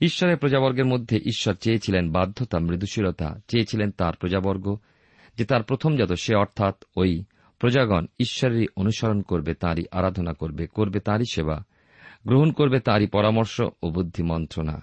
ঈশ্বরের 0.00 0.36
প্রজাবর্গের 0.36 0.84
মধ্যে 0.84 1.16
ঈশ্বর 1.16 1.54
চেয়েছিলেন 1.54 2.12
বাধ্যতা, 2.12 2.58
মৃদুশীলতা, 2.58 3.40
চেয়েছিলেন 3.48 3.90
তার 3.90 4.16
প্রজাবর্গ, 4.16 4.78
যে 5.38 5.44
তার 5.44 5.62
প্রথমজাত 5.62 6.12
সে 6.12 6.34
অর্থাৎ 6.34 6.84
ওই 6.96 7.24
প্রজাগণ 7.58 8.06
ঈশ্বরেরই 8.18 8.66
অনুসরণ 8.76 9.22
করবে, 9.22 9.54
তাঁরই 9.54 9.84
আরাধনা 9.90 10.32
করবে 10.32 10.66
করবে 10.66 11.00
তাঁরই 11.00 11.24
সেবা। 11.32 11.64
গ্রহণ 12.26 12.52
করবে 12.52 12.80
তারই 12.80 13.06
পরামর্শ 13.06 13.60
ও 13.82 13.90
বুদ্ধি 13.90 14.22
মন্ত্রণা। 14.22 14.82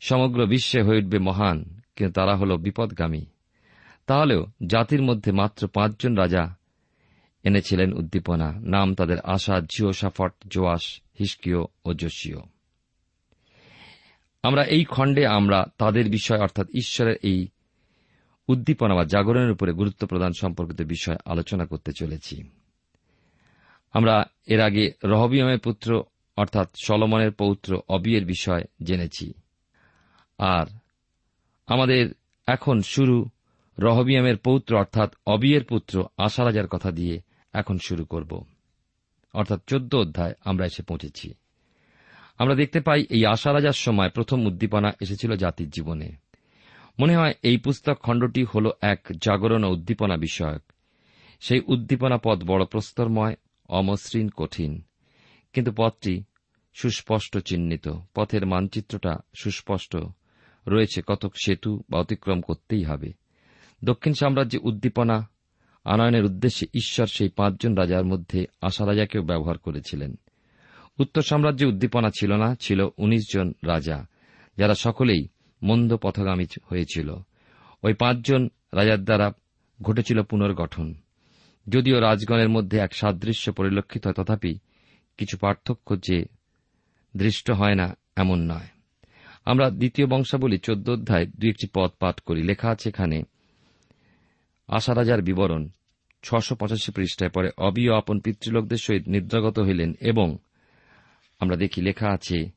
সমগ্র 0.00 0.46
বিশ্বে 0.46 0.82
হয়ে 0.82 0.98
উঠবে 0.98 1.18
মহান, 1.18 1.80
কিন্তু 1.96 2.12
তারা 2.12 2.36
হল 2.36 2.56
বিপদগামী। 2.56 3.26
তাহলেও 4.06 4.46
জাতির 4.66 5.02
মধ্যে 5.02 5.32
মাত্র 5.32 5.68
পাঁচজন 5.68 6.14
রাজা 6.14 6.56
এনেছিলেন 7.44 7.92
উদ্দীপনা। 7.92 8.52
নাম 8.52 8.94
তাদের 8.94 9.20
আশা, 9.20 9.60
জিও, 9.60 9.92
সাফট 9.92 10.32
জোয়াস 10.48 11.00
হিসকিও 11.20 11.66
ও 11.84 11.94
যোশীয় 11.94 12.36
আমরা 14.42 14.64
এই 14.64 14.84
খণ্ডে 14.84 15.26
আমরা 15.26 15.66
তাদের 15.78 16.10
বিষয়, 16.10 16.38
অর্থাৎ 16.38 16.66
ঈশ্বরের 16.68 17.16
এই 17.22 17.48
উদ্দীপনা 18.48 18.94
বা 18.94 19.04
জাগরণের 19.04 19.50
উপরে 19.50 19.72
গুরুত্ব 19.72 20.06
প্রদান 20.06 20.32
সম্পর্কিত 20.40 20.82
বিষয় 20.82 21.16
আলোচনা 21.24 21.66
করতে 21.66 21.92
চলেছি। 21.92 22.50
আমরা 23.92 24.24
এর 24.46 24.60
আগে 24.60 24.92
রহবিয়মের 25.04 25.58
পুত্র 25.58 26.02
অর্থাৎ 26.40 26.68
সলমনের 26.82 27.32
পৌত্র 27.32 27.80
অবিয়ের 27.88 28.24
বিষয় 28.24 28.64
জেনেছি। 28.82 29.32
আর 30.38 30.66
আমাদের 31.66 32.10
এখন 32.46 32.80
শুরু 32.80 33.28
রহবিয়ামের 33.78 34.36
পৌত্র 34.36 34.78
অর্থাৎ 34.78 35.14
অবিয়ের 35.26 35.64
পুত্র 35.64 36.04
আশারাজার 36.16 36.68
কথা 36.68 36.90
দিয়ে 36.90 37.20
এখন 37.52 37.78
শুরু 37.86 38.04
করব। 38.04 38.44
অর্থাৎ 39.34 39.60
চোদ্দ 39.66 39.94
অধ্যায় 39.94 40.32
আমরা 40.44 40.66
এসে 40.66 40.82
পৌঁছেছি। 40.82 41.34
আমরা 42.38 42.54
দেখতে 42.54 42.80
পাই 42.80 43.06
এই 43.10 43.26
আশারাজার 43.26 43.72
সময় 43.72 44.10
প্রথম 44.10 44.46
উদ্দীপনা 44.46 44.92
এসেছিল 45.00 45.36
জাতির 45.36 45.70
জীবনে। 45.70 46.12
মনে 46.98 47.16
হয় 47.16 47.34
এই 47.42 47.56
পুস্তক 47.56 47.98
খণ্ডটি 47.98 48.44
হল 48.54 48.70
এক 48.80 49.00
জাগরণ 49.22 49.64
উদ্দীপনা 49.64 50.16
বিষয়ক। 50.16 50.62
সেই 51.40 51.60
উদ্দীপনা 51.66 52.18
পদ 52.24 52.44
বড় 52.44 52.64
প্রস্তরময়, 52.64 53.34
অমসৃণ, 53.68 54.28
কঠিন। 54.28 54.82
কিন্তু 55.52 55.72
পথটি 55.76 56.22
সুস্পষ্ট 56.74 57.38
চিহ্নিত। 57.38 57.88
পথের 58.14 58.46
মানচিত্রটা 58.46 59.18
সুস্পষ্ট। 59.40 59.96
রয়েছে 60.68 61.02
কতক 61.06 61.32
সেতু 61.44 61.82
বা 61.90 61.98
অতিক্রম 61.98 62.40
করতেই 62.40 62.84
হবে। 62.84 63.12
দক্ষিণ 63.84 64.12
সাম্রাজ্যে 64.12 64.58
উদ্দীপনা, 64.62 65.30
আনয়নের 65.84 66.24
উদ্দেশ্যে 66.24 66.66
ঈশ্বর 66.74 67.06
সেই 67.06 67.28
পাঁচজন 67.28 67.74
রাজার 67.74 68.04
মধ্যে 68.04 68.46
আশা 68.60 68.86
রাজাকেও 68.86 69.22
ব্যবহার 69.22 69.58
করেছিলেন। 69.58 70.18
উত্তর 70.98 71.22
সাম্রাজ্যে 71.22 71.66
উদ্দীপনা 71.66 72.10
ছিল 72.10 72.36
না, 72.36 72.54
ছিল 72.54 72.88
উনিশ 72.96 73.22
জন 73.34 73.52
রাজা, 73.66 74.06
যারা 74.56 74.74
সকলেই 74.74 75.28
মন্দ 75.62 75.96
পথগামী 75.96 76.44
হয়েছিল। 76.64 77.14
ওই 77.82 77.94
পাঁচজন 77.94 78.48
রাজার 78.74 79.04
দ্বারা 79.04 79.32
ঘটেছিল 79.82 80.22
পুনর্গঠন। 80.22 80.94
যদিও 81.68 82.00
রাজগণের 82.00 82.48
মধ্যে 82.48 82.78
এক 82.78 82.94
সাদৃশ্য 82.94 83.52
পরিলক্ষিত 83.52 84.06
হয়, 84.06 84.14
তথাপি 84.14 84.58
কিছু 85.16 85.38
পার্থক্য 85.38 86.00
যে 86.00 86.24
দৃষ্ট 87.16 87.50
হয় 87.50 87.74
না, 87.74 87.96
এমন 88.16 88.38
নয়। 88.38 88.68
আমরা 89.44 89.70
দ্বিতীয় 89.70 90.06
বংশাবলী 90.06 90.58
চোদ্দ 90.58 90.90
অধ্যায় 90.90 91.26
দুই 91.26 91.50
একটি 91.50 91.68
পদ 91.74 91.90
পাঠ 92.00 92.20
করি। 92.20 92.42
লেখা 92.42 92.68
আছে 92.70 92.88
এখানে 92.88 93.22
আশা 94.68 94.94
রাজার 94.94 95.22
বিবরণ, 95.22 95.68
ছশো 96.22 96.54
পঁচাশি 96.54 96.92
পৃষ্ঠায় 96.92 97.30
পরে 97.30 97.50
অবিয় 97.58 97.96
আপন 97.96 98.20
পিতৃলোকদের 98.20 98.76
সহিত 98.76 99.08
নিদ্রাগত 99.08 99.58
হইলেন 99.58 99.94
এবং 100.00 100.38
আমরা 101.38 101.56
দেখি 101.56 101.82
লেখা 101.82 102.08
আছে 102.08 102.50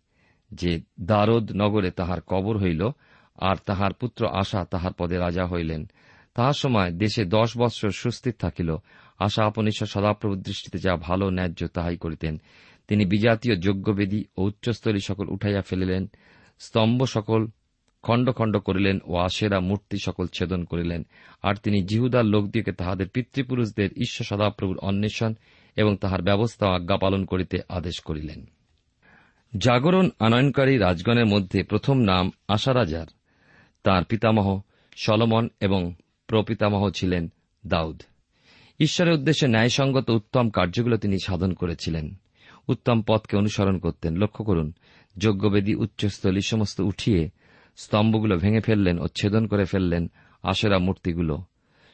যে 0.51 0.81
দারদ 1.01 1.51
নগরে 1.55 1.91
তাহার 1.91 2.21
কবর 2.21 2.57
হইল 2.57 2.89
আর 3.37 3.55
তাহার 3.65 3.93
পুত্র 3.93 4.27
আশা 4.27 4.65
তাহার 4.65 4.93
পদে 4.93 5.17
রাজা 5.17 5.45
হইলেন। 5.45 5.89
তাহার 6.33 6.53
সময় 6.53 6.91
দেশে 6.91 7.25
দশ 7.25 7.57
বৎসর 7.57 7.89
সুস্থির 7.89 8.33
থাকিল। 8.33 8.75
আশা 9.19 9.45
আপন 9.45 9.67
ঈশ্বর 9.67 9.87
সদাপ্রভুর 9.87 10.41
দৃষ্টিতে 10.41 10.77
যা 10.77 10.95
ভালো 10.95 11.29
ন্যায্য 11.29 11.67
তাহাই 11.67 11.97
করিতেন। 11.97 12.41
তিনি 12.87 13.05
বিজাতীয় 13.05 13.55
যজ্ঞবেদী 13.55 14.25
ও 14.37 14.43
উচ্চস্থলী 14.43 14.99
সকল 14.99 15.29
উঠাইয়া 15.29 15.61
ফেলিলেন, 15.61 16.09
স্তম্ভ 16.59 17.05
সকল 17.05 17.47
খণ্ড 18.03 18.31
খণ্ড 18.31 18.57
করিলেন 18.57 18.99
ও 19.05 19.15
আশেরা 19.17 19.59
মূর্তি 19.59 19.97
সকল 20.03 20.27
ছেদন 20.27 20.63
করিলেন। 20.63 21.05
আর 21.43 21.55
তিনি 21.55 21.83
জিহুদার 21.83 22.25
লোকদিকে 22.25 22.71
তাহাদের 22.71 23.09
পিতৃপুরুষদের 23.09 23.89
ঈশ্বর 23.91 24.25
সদাপ্রভুর 24.25 24.77
অন্বেষণ 24.77 25.33
এবং 25.75 25.97
তাহার 25.97 26.21
ব্যবস্থা 26.21 26.67
আজ্ঞা 26.67 26.97
পালন 26.97 27.25
করিতে 27.25 27.57
আদেশ 27.69 27.99
করিলেন। 27.99 28.45
জাগরণ 29.57 30.09
আনয়নকারী 30.19 30.77
রাজগণের 30.77 31.25
মধ্যে 31.25 31.63
প্রথম 31.63 31.97
নাম 31.97 32.31
আশা 32.47 32.73
রাজার 32.73 33.07
তাঁর 33.83 34.03
পিতামহ 34.03 34.61
সলমন 34.97 35.49
এবং 35.59 35.93
প্রপিতামহ 36.27 36.89
ছিলেন 36.89 37.31
দাউদ। 37.67 38.01
ঈশ্বরের 38.79 39.13
উদ্দেশ্যে 39.13 39.47
ন্যায়সঙ্গত 39.47 40.09
উত্তম 40.09 40.49
কার্যগুলো 40.49 40.97
তিনি 40.97 41.17
সাধন 41.25 41.53
করেছিলেন। 41.53 42.15
উত্তম 42.67 43.01
পথকে 43.07 43.37
অনুসরণ 43.37 43.77
করতেন। 43.77 44.17
লক্ষ্য 44.17 44.45
করুন, 44.45 44.73
যজ্ঞবেদী 45.17 45.75
উচ্চস্থলী 45.75 46.41
সমস্ত 46.41 46.81
উঠিয়ে 46.81 47.29
স্তম্ভগুলো 47.77 48.37
ভেঙে 48.37 48.59
ফেললেন 48.59 48.99
ও 48.99 49.07
ছেদন 49.07 49.47
করে 49.47 49.65
ফেললেন 49.65 50.11
আশেরা 50.43 50.79
মূর্তিগুলো। 50.79 51.43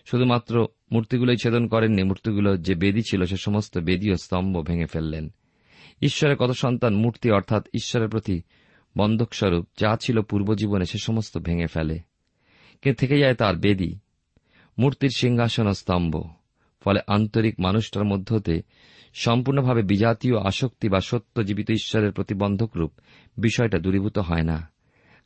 শুধুমাত্র 0.06 0.68
মূর্তিগুলোই 0.92 1.38
ছেদন 1.44 1.68
করেননি, 1.68 2.04
মূর্তিগুলো 2.04 2.58
যে 2.58 2.76
বেদী 2.76 3.02
ছিল 3.02 3.26
সে 3.26 3.38
সমস্ত 3.38 3.78
বেদী 3.78 4.12
ও 4.12 4.16
স্তম্ভ 4.16 4.62
ভেঙে 4.62 4.86
ফেললেন। 4.86 5.30
ঈশ্বরের 6.02 6.38
কত 6.38 6.52
সন্তান 6.52 6.96
মূর্তি 6.96 7.32
অর্থাৎ 7.32 7.68
ঈশ্বরের 7.74 8.10
প্রতি 8.10 8.42
বন্ধকস্বরূপ, 8.98 9.68
যা 9.80 9.98
ছিল 10.02 10.22
পূর্বজীবনে 10.22 10.86
সে 10.86 10.98
সমস্ত 11.04 11.38
ভেঙে 11.38 11.68
ফেলে। 11.68 12.00
কে 12.82 12.94
থেকে 12.94 13.20
যায় 13.20 13.34
তার 13.34 13.56
বেদী? 13.56 13.96
মূর্তির 14.78 15.10
সিংহাসন 15.16 15.74
স্তম্ভ। 15.74 16.24
ফলে 16.82 17.00
আন্তরিক 17.08 17.60
মানুষটার 17.60 18.04
মধ্য 18.04 18.34
হতে 18.34 18.62
সম্পূর্ণভাবে 19.14 19.84
বিজাতীয় 19.84 20.40
আসক্তি 20.40 20.90
বা 20.90 21.00
সত্য 21.00 21.44
জীবিত 21.44 21.72
ঈশ্বরের 21.72 22.12
প্রতিবন্ধক 22.12 22.78
রূপ 22.78 22.92
বিষয়টা 23.38 23.80
দূরীভূত 23.80 24.18
হয় 24.18 24.44
না। 24.44 24.70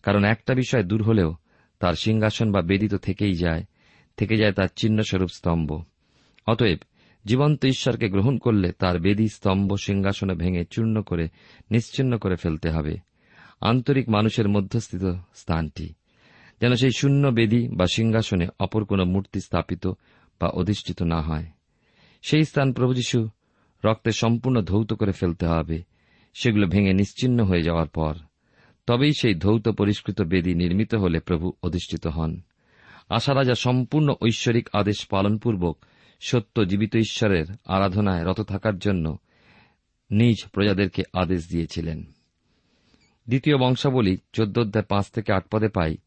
কারণ 0.03 0.23
একটা 0.23 0.53
বিষয় 0.53 0.83
দূর 0.83 1.03
হলেও 1.03 1.35
তার 1.79 1.93
সিংহাসন 1.93 2.51
বা 2.51 2.61
বেদিত 2.61 2.95
থেকেই 2.95 3.33
যায়, 3.33 3.63
থেকে 4.17 4.35
যায় 4.35 4.51
তার 4.51 4.67
চিহ্নস্বরূপ 4.75 5.29
স্তম্ভ। 5.29 5.83
অতএব 6.47 6.77
জীবন্ত 7.25 7.65
ঈশ্বরকে 7.65 8.09
গ্রহণ 8.09 8.37
করলে 8.37 8.71
তার 8.71 8.99
বেদি 8.99 9.27
স্তম্ভ 9.27 9.75
সিংহাসনে 9.75 10.33
ভেঙে 10.33 10.65
চূর্ণ 10.65 11.01
করে, 11.01 11.29
নিশ্চিন্ন 11.71 12.17
করে 12.17 12.35
ফেলতে 12.35 12.69
হবে। 12.69 12.97
আন্তরিক 13.61 14.09
মানুষের 14.09 14.49
মধ্যস্থিত 14.49 15.03
স্থানটি। 15.35 15.93
যেন 16.61 16.75
সেই 16.75 16.91
শূন্য 16.97 17.27
বেদি 17.27 17.67
বা 17.67 17.85
সিংহাসনে 17.93 18.47
অপর 18.59 18.85
কোন 18.85 19.03
মূর্তি 19.03 19.39
স্থাপিত 19.39 19.87
বা 20.41 20.47
অধিষ্ঠিত 20.47 21.01
না 21.01 21.21
হয়। 21.21 21.45
সেই 22.21 22.45
স্থান 22.45 22.73
প্রভু 22.73 22.93
যীশু 22.93 23.29
রক্তে 23.85 24.11
সম্পূর্ণ 24.11 24.61
ধৌত 24.61 24.93
করে 24.93 25.11
ফেলতে 25.11 25.45
হবে। 25.45 25.83
সেগুলো 26.33 26.67
ভেঙে 26.67 26.93
নিশ্চিন্ন 26.93 27.43
হয়ে 27.43 27.61
যাওয়ার 27.61 27.87
পর। 27.87 28.15
তবেই 28.87 29.11
সেই 29.19 29.35
ধৌত 29.35 29.69
পরিষ্কৃত 29.69 30.21
বেদি 30.21 30.55
নির্মিত 30.55 30.95
হলে 30.95 31.19
প্রভু 31.19 31.53
অধিষ্ঠিত 31.63 32.07
হন। 32.07 32.41
আশা 33.09 33.33
রাজা 33.33 33.53
সম্পূর্ণ 33.53 34.13
ঐশ্বরিক 34.21 34.69
আদেশ 34.73 35.07
পালনপূর্বক 35.07 35.85
সত্য 36.21 36.65
জীবিত 36.65 36.95
ঈশ্বরের 36.95 37.45
আরাধনায় 37.65 38.23
রত 38.23 38.41
থাকার 38.41 38.77
জন্য 38.77 39.17
নিজ 40.11 40.35
প্রজাদেরকে 40.53 41.03
আদেশ 41.13 41.49
দিয়েছিলেন। 41.49 42.03
দ্বিতীয় 43.27 43.57
বংশাবলী 43.57 44.17
চোদ্দ 44.33 44.59
অধ্যায় 44.59 44.85
পাঁচ 44.85 45.11
থেকে 45.11 45.33
আট 45.33 45.45
পদে 45.51 45.67
পাই 45.67 45.97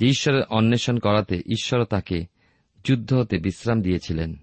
যে 0.00 0.06
ঈশ্বরের 0.06 0.42
অন্বেষণ 0.50 0.98
করাতে 0.98 1.36
ঈশ্বর 1.36 1.84
তাকে 1.84 2.26
যুদ্ধ 2.84 3.12
হতে 3.12 3.38
বিশ্রাম 3.38 3.82
দিয়েছিলেন। 3.82 4.36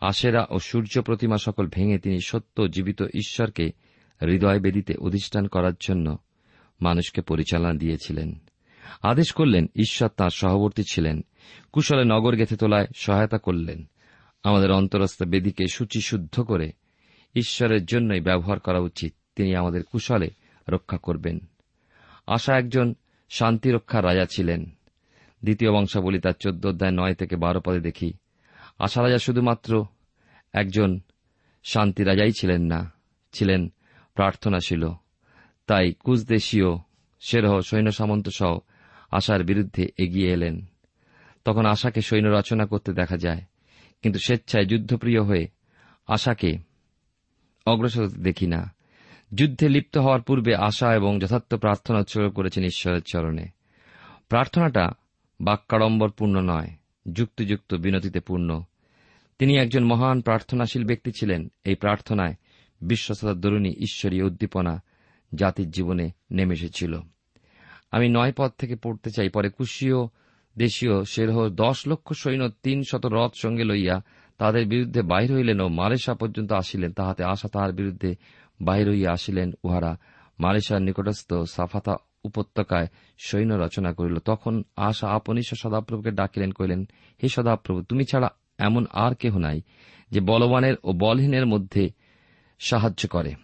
আশেরা 0.00 0.46
ও 0.50 0.58
সূর্য 0.58 1.02
প্রতিমা 1.02 1.36
সকল 1.38 1.66
ভেঙে 1.66 1.98
তিনি 1.98 2.20
সত্য 2.20 2.68
জীবিত 2.68 3.02
ঈশ্বরকে 3.02 3.72
হৃদয় 4.22 4.60
বেদিতে 4.60 4.94
অধিষ্ঠান 4.94 5.46
করার 5.46 5.72
জন্য 5.80 6.18
মানুষকে 6.80 7.22
পরিচালনা 7.22 7.72
দিয়েছিলেন। 7.72 8.38
আদেশ 9.02 9.32
করলেন, 9.32 9.66
ঈশ্বর 9.76 10.08
তাঁর 10.08 10.30
সহবর্তী 10.30 10.82
ছিলেন। 10.90 11.24
কুশলে 11.72 12.04
নগর 12.04 12.36
গেথে 12.36 12.56
তোলায় 12.56 12.86
সহায়তা 12.96 13.38
করলেন। 13.38 13.84
আমাদের 14.42 14.70
অন্তরস্থ 14.70 15.22
বেদিকে 15.22 15.66
শুচিশুদ্ধ 15.68 16.40
করে 16.40 16.72
ঈশ্বরের 17.34 17.84
জন্যই 17.84 18.20
ব্যবহার 18.20 18.60
করা 18.60 18.78
উচিত। 18.78 19.14
তিনি 19.36 19.56
আমাদের 19.56 19.84
কুশলে 19.84 20.30
রক্ষা 20.68 20.98
করবেন। 20.98 21.40
আশা 22.26 22.56
একজন 22.56 22.94
শান্তিরক্ষা 23.30 24.02
রাজা 24.02 24.26
ছিলেন। 24.26 24.64
দ্বিতীয় 25.44 25.72
বংশাবলী 25.72 26.18
তার 26.18 26.32
চোদ্দ 26.32 26.66
অধ্যায় 26.66 26.92
নয় 26.92 27.14
থেকে 27.14 27.36
বারো 27.36 27.60
পদে 27.60 27.80
দেখি। 27.80 28.12
আশা 28.80 29.02
রাজা 29.02 29.18
শুধুমাত্র 29.18 29.86
একজন 30.52 31.00
শান্তি 31.64 32.02
রাজাই 32.04 32.32
ছিলেন 32.32 32.62
না, 32.62 32.92
ছিলেন 33.32 33.68
প্রার্থনাশীল 34.14 34.84
তাই 35.66 35.92
কুচদেশীয় 35.92 36.70
সেরহ 37.20 37.60
সৈন্য 37.60 37.92
সামন্ত 37.92 38.28
সহ 38.28 38.58
আশার 39.10 39.44
বিরুদ্ধে 39.44 39.84
এগিয়ে 39.98 40.32
এলেন। 40.32 40.56
তখন 41.44 41.66
আশাকে 41.66 42.00
সৈন্য 42.00 42.28
রচনা 42.28 42.66
করতে 42.66 42.92
দেখা 42.92 43.16
যায়, 43.16 43.42
কিন্তু 44.02 44.18
স্বেচ্ছায় 44.18 44.64
যুদ্ধপ্রিয় 44.64 45.22
হয়ে 45.22 45.48
আশাকে 46.06 46.58
অগ্রসর 47.66 48.06
দেখি 48.06 48.46
না। 48.46 48.74
যুদ্ধে 49.34 49.68
লিপ্ত 49.68 49.98
হওয়ার 49.98 50.22
পূর্বে 50.22 50.52
আশা 50.54 50.94
এবং 50.94 51.20
যথার্থ 51.20 51.54
প্রার্থনা 51.54 51.98
উৎসর্গ 51.98 52.32
করেছেন 52.32 52.64
ঈশ্বরের 52.64 53.02
চরণে। 53.02 53.46
প্রার্থনাটা 54.28 54.90
বাক্যাড়ম্বরপূর্ণ 55.40 56.40
নয়, 56.40 56.70
যুক্তিযুক্ত 57.12 57.74
বিনতিতে 57.74 58.20
পূর্ণ। 58.20 58.62
তিনি 59.40 59.56
একজন 59.56 59.84
মহান 59.84 60.20
প্রার্থনাশীল 60.20 60.84
ব্যক্তি 60.84 61.12
ছিলেন। 61.12 61.52
এই 61.64 61.74
প্রার্থনায় 61.74 62.34
বিশ্বস্ততার 62.80 63.40
দরুণী 63.40 63.70
ঈশ্বরীয় 63.70 64.24
উদ্দীপনা 64.24 64.82
জাতির 65.34 65.70
জীবনে 65.70 66.10
নেমে 66.30 66.54
এসেছিল। 66.54 67.00
আমি 67.90 68.08
নয় 68.08 68.32
পদ 68.36 68.50
থেকে 68.58 68.76
পড়তে 68.76 69.10
চাই, 69.10 69.28
পরে 69.28 69.50
কুশীয়, 69.50 69.94
দেশীয়, 70.58 71.04
সেরহ 71.04 71.48
দশ 71.48 71.86
লক্ষ 71.86 72.12
সৈন্য, 72.12 72.50
তিন 72.62 72.82
শত 72.90 73.06
রথ 73.06 73.32
সঙ্গে 73.34 73.64
লইয়া 73.64 74.02
তাদের 74.38 74.66
বিরুদ্ধে 74.66 75.02
বাহির 75.02 75.34
হইলেন 75.34 75.60
ও 75.60 75.68
মালেশা 75.68 76.14
পর্যন্ত 76.14 76.52
আসিলেন। 76.52 76.92
তাহাতে 76.92 77.24
আশা 77.24 77.48
তাহার 77.48 77.72
বিরুদ্ধে 77.72 78.14
বাহির 78.60 78.90
হইয়া 78.90 79.12
আসিলেন 79.12 79.52
উহারা 79.64 79.98
মালেশার 80.38 80.82
নিকটস্থ 80.82 81.34
সাফাতা 81.34 81.96
উপত্যকায় 82.24 82.86
সৈন্য 83.18 83.54
রচনা 83.54 83.92
করিল। 83.92 84.18
তখন 84.18 84.62
আশা 84.76 85.08
আপনিশ 85.08 85.54
সদাপ্রভুকে 85.54 86.10
ডাকিলেন, 86.10 86.52
কহিলেন, 86.52 86.88
হে 87.22 87.28
সদাপ্রভু, 87.28 87.82
তুমি 87.82 88.04
ছাড়া 88.04 88.30
এমন 88.60 88.86
আর 88.92 89.14
কেহ 89.14 89.38
নাই 89.38 89.60
যে 90.10 90.20
বলবানের 90.20 90.74
ও 90.84 90.92
বলহীনের 90.92 91.46
মধ্যে 91.46 91.90
সাহায্য 92.58 93.08
করে। 93.08 93.34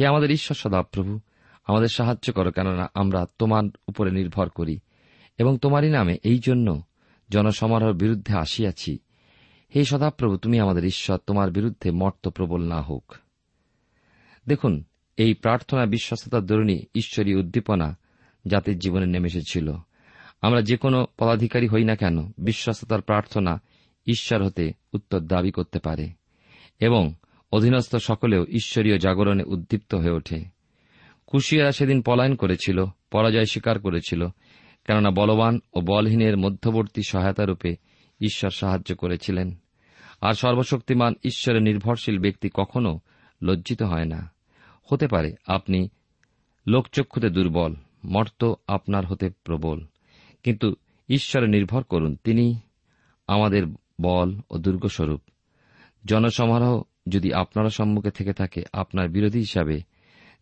হে 0.00 0.06
আমাদের 0.06 0.30
ঈশ্বর 0.30 0.54
সদাপ্রভু, 0.54 1.20
আমাদের 1.66 1.88
সাহায্য 1.88 2.32
করো 2.32 2.50
কেননা 2.50 2.90
আমরা 2.94 3.26
তোমার 3.38 3.64
উপরে 3.88 4.10
নির্ভর 4.10 4.48
করি 4.48 4.78
এবং 5.38 5.58
তোমারই 5.58 5.90
নামে 5.90 6.18
এই 6.22 6.38
জন্য 6.38 6.82
জনসমারোহের 7.30 7.94
বিরুদ্ধে 7.94 8.36
আসিয়াছি। 8.36 8.98
হে 9.76 9.84
সদাপ্রভু, 9.84 10.36
তুমি 10.36 10.60
আমাদের 10.60 10.84
ঈশ্বর, 10.84 11.18
তোমার 11.26 11.50
বিরুদ্ধে 11.50 11.90
মর্ত 11.90 12.28
প্রবল 12.28 12.62
না 12.62 12.82
হোক। 12.82 13.14
দেখুন, 14.48 14.84
এই 15.16 15.34
প্রার্থনা 15.34 15.86
বিশ্বস্ততার 15.86 16.46
দরুণী 16.46 16.82
ঈশ্বরী 16.94 17.34
উদ্দীপনা 17.34 17.98
জাতির 18.46 18.78
জীবনে 18.78 19.06
নেমে 19.06 19.26
এসেছিল। 19.26 19.72
আমরা 20.42 20.62
যে 20.62 20.76
কোনো 20.76 21.06
পদাধিকারী 21.18 21.68
হই 21.68 21.84
না 21.84 21.96
কেন, 21.96 22.32
বিশ্বস্ততার 22.38 23.02
প্রার্থনা 23.02 23.62
ঈশ্বর 24.06 24.42
হতে 24.42 24.72
উত্তর 24.92 25.20
দাবি 25.20 25.50
করতে 25.50 25.78
পারে 25.78 26.08
এবং 26.80 27.14
অধীনস্থ 27.52 27.96
সকলেও 27.96 28.44
ঈশ্বরীয় 28.44 28.98
জাগরণে 28.98 29.42
উদ্দীপ্ত 29.42 29.94
হয়ে 29.94 30.10
ওঠে। 30.10 30.44
কুশিয়ারা 31.26 31.72
সেদিন 31.72 32.02
পলায়ন 32.02 32.34
করেছিল, 32.34 32.84
পরাজয় 33.10 33.44
স্বীকার 33.44 33.78
করেছিল, 33.78 34.28
কেননা 34.86 35.10
বলবান 35.10 35.60
ও 35.72 35.80
বলহীনের 35.80 36.36
মধ্যবর্তী 36.36 37.02
সহায়তারূপে 37.08 37.76
ঈশ্বর 38.20 38.50
সাহায্য 38.50 38.96
করেছিলেন। 38.96 39.56
আর 40.20 40.34
সর্বশক্তিমান 40.34 41.14
ঈশ্বরের 41.24 41.62
নির্ভরশীল 41.62 42.18
ব্যক্তি 42.18 42.50
কখনো 42.54 43.00
লজ্জিত 43.42 43.82
হয় 43.82 44.04
না। 44.04 44.32
হতে 44.92 45.08
পারে, 45.08 45.34
আপনি 45.46 45.88
লোকচক্ষুতে 46.66 47.30
দুর্বল, 47.30 47.74
মর্ত 48.04 48.52
আপনার 48.66 49.06
হতে 49.06 49.30
প্রবল, 49.44 49.86
কিন্তু 50.42 50.74
ঈশ্বরে 51.08 51.46
নির্ভর 51.46 51.82
করুন, 51.82 52.16
তিনি 52.24 52.60
আমাদের 53.26 53.66
বল 54.02 54.40
ও 54.50 54.58
দুর্গস্বরূপ 54.58 55.20
জনসমারোহ 56.04 56.82
যদি 57.08 57.32
আপনার 57.32 57.70
সম্মুখে 57.70 58.10
থেকে 58.10 58.32
থাকে 58.32 58.64
আপনার 58.72 59.08
বিরোধী 59.08 59.38
হিসাবে, 59.38 59.80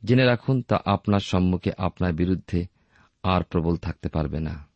জেনে 0.05 0.25
রাখুন 0.25 0.63
তা 0.63 0.79
আপনার 0.85 1.21
সম্মুখে 1.21 1.71
আপনার 1.79 2.13
বিরুদ্ধে 2.13 2.67
আর 3.23 3.43
প্রবল 3.43 3.77
থাকতে 3.77 4.09
পারবে 4.09 4.41
না। 4.41 4.67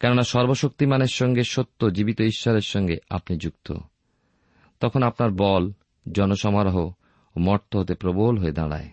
কেননা 0.00 0.22
সর্বশক্তিমানের 0.22 1.06
সঙ্গে 1.06 1.42
সত্য 1.44 1.90
জীবিত 1.90 2.20
ঈশ্বরের 2.20 2.60
সঙ্গে 2.60 2.96
আপনি 3.10 3.36
যুক্ত। 3.36 3.72
তখন 4.80 5.02
আপনার 5.02 5.30
বল, 5.30 5.72
জনসমারোহ 6.12 6.92
মর্ত 7.36 7.76
হতে 7.76 7.94
প্রবল 7.94 8.38
হয়ে 8.38 8.52
দাঁড়ায়। 8.52 8.90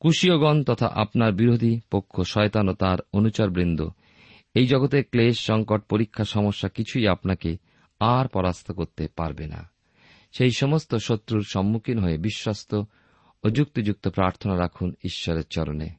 কুশীয়গণ 0.00 0.62
তথা 0.62 0.86
আপনার 0.86 1.32
বিরোধী 1.32 1.80
পক্ষ 1.90 2.20
শয়তান 2.20 2.68
ও 2.68 2.72
তার 2.72 2.98
অনুচরবৃন্দ, 3.12 3.88
এই 4.54 4.66
জগতে 4.66 5.02
ক্লেশ, 5.02 5.40
সংকট, 5.40 5.82
পরীক্ষা, 5.88 6.24
সমস্যা 6.24 6.68
কিছুই 6.68 7.06
আপনাকে 7.06 7.56
আর 8.00 8.28
পরাস্ত 8.28 8.72
করতে 8.72 9.08
পারবে 9.16 9.46
না। 9.46 9.70
সেই 10.32 10.50
সমস্ত 10.50 10.94
শত্রুর 10.94 11.42
সম্মুখীন 11.42 11.98
হয়ে 11.98 12.18
বিশ্বস্ত 12.18 12.82
ও 13.44 13.50
যুক্তিযুক্ত 13.50 14.08
প্রার্থনা 14.08 14.58
রাখুন 14.58 14.94
ঈশ্বরের 15.04 15.46
চরণে। 15.50 15.90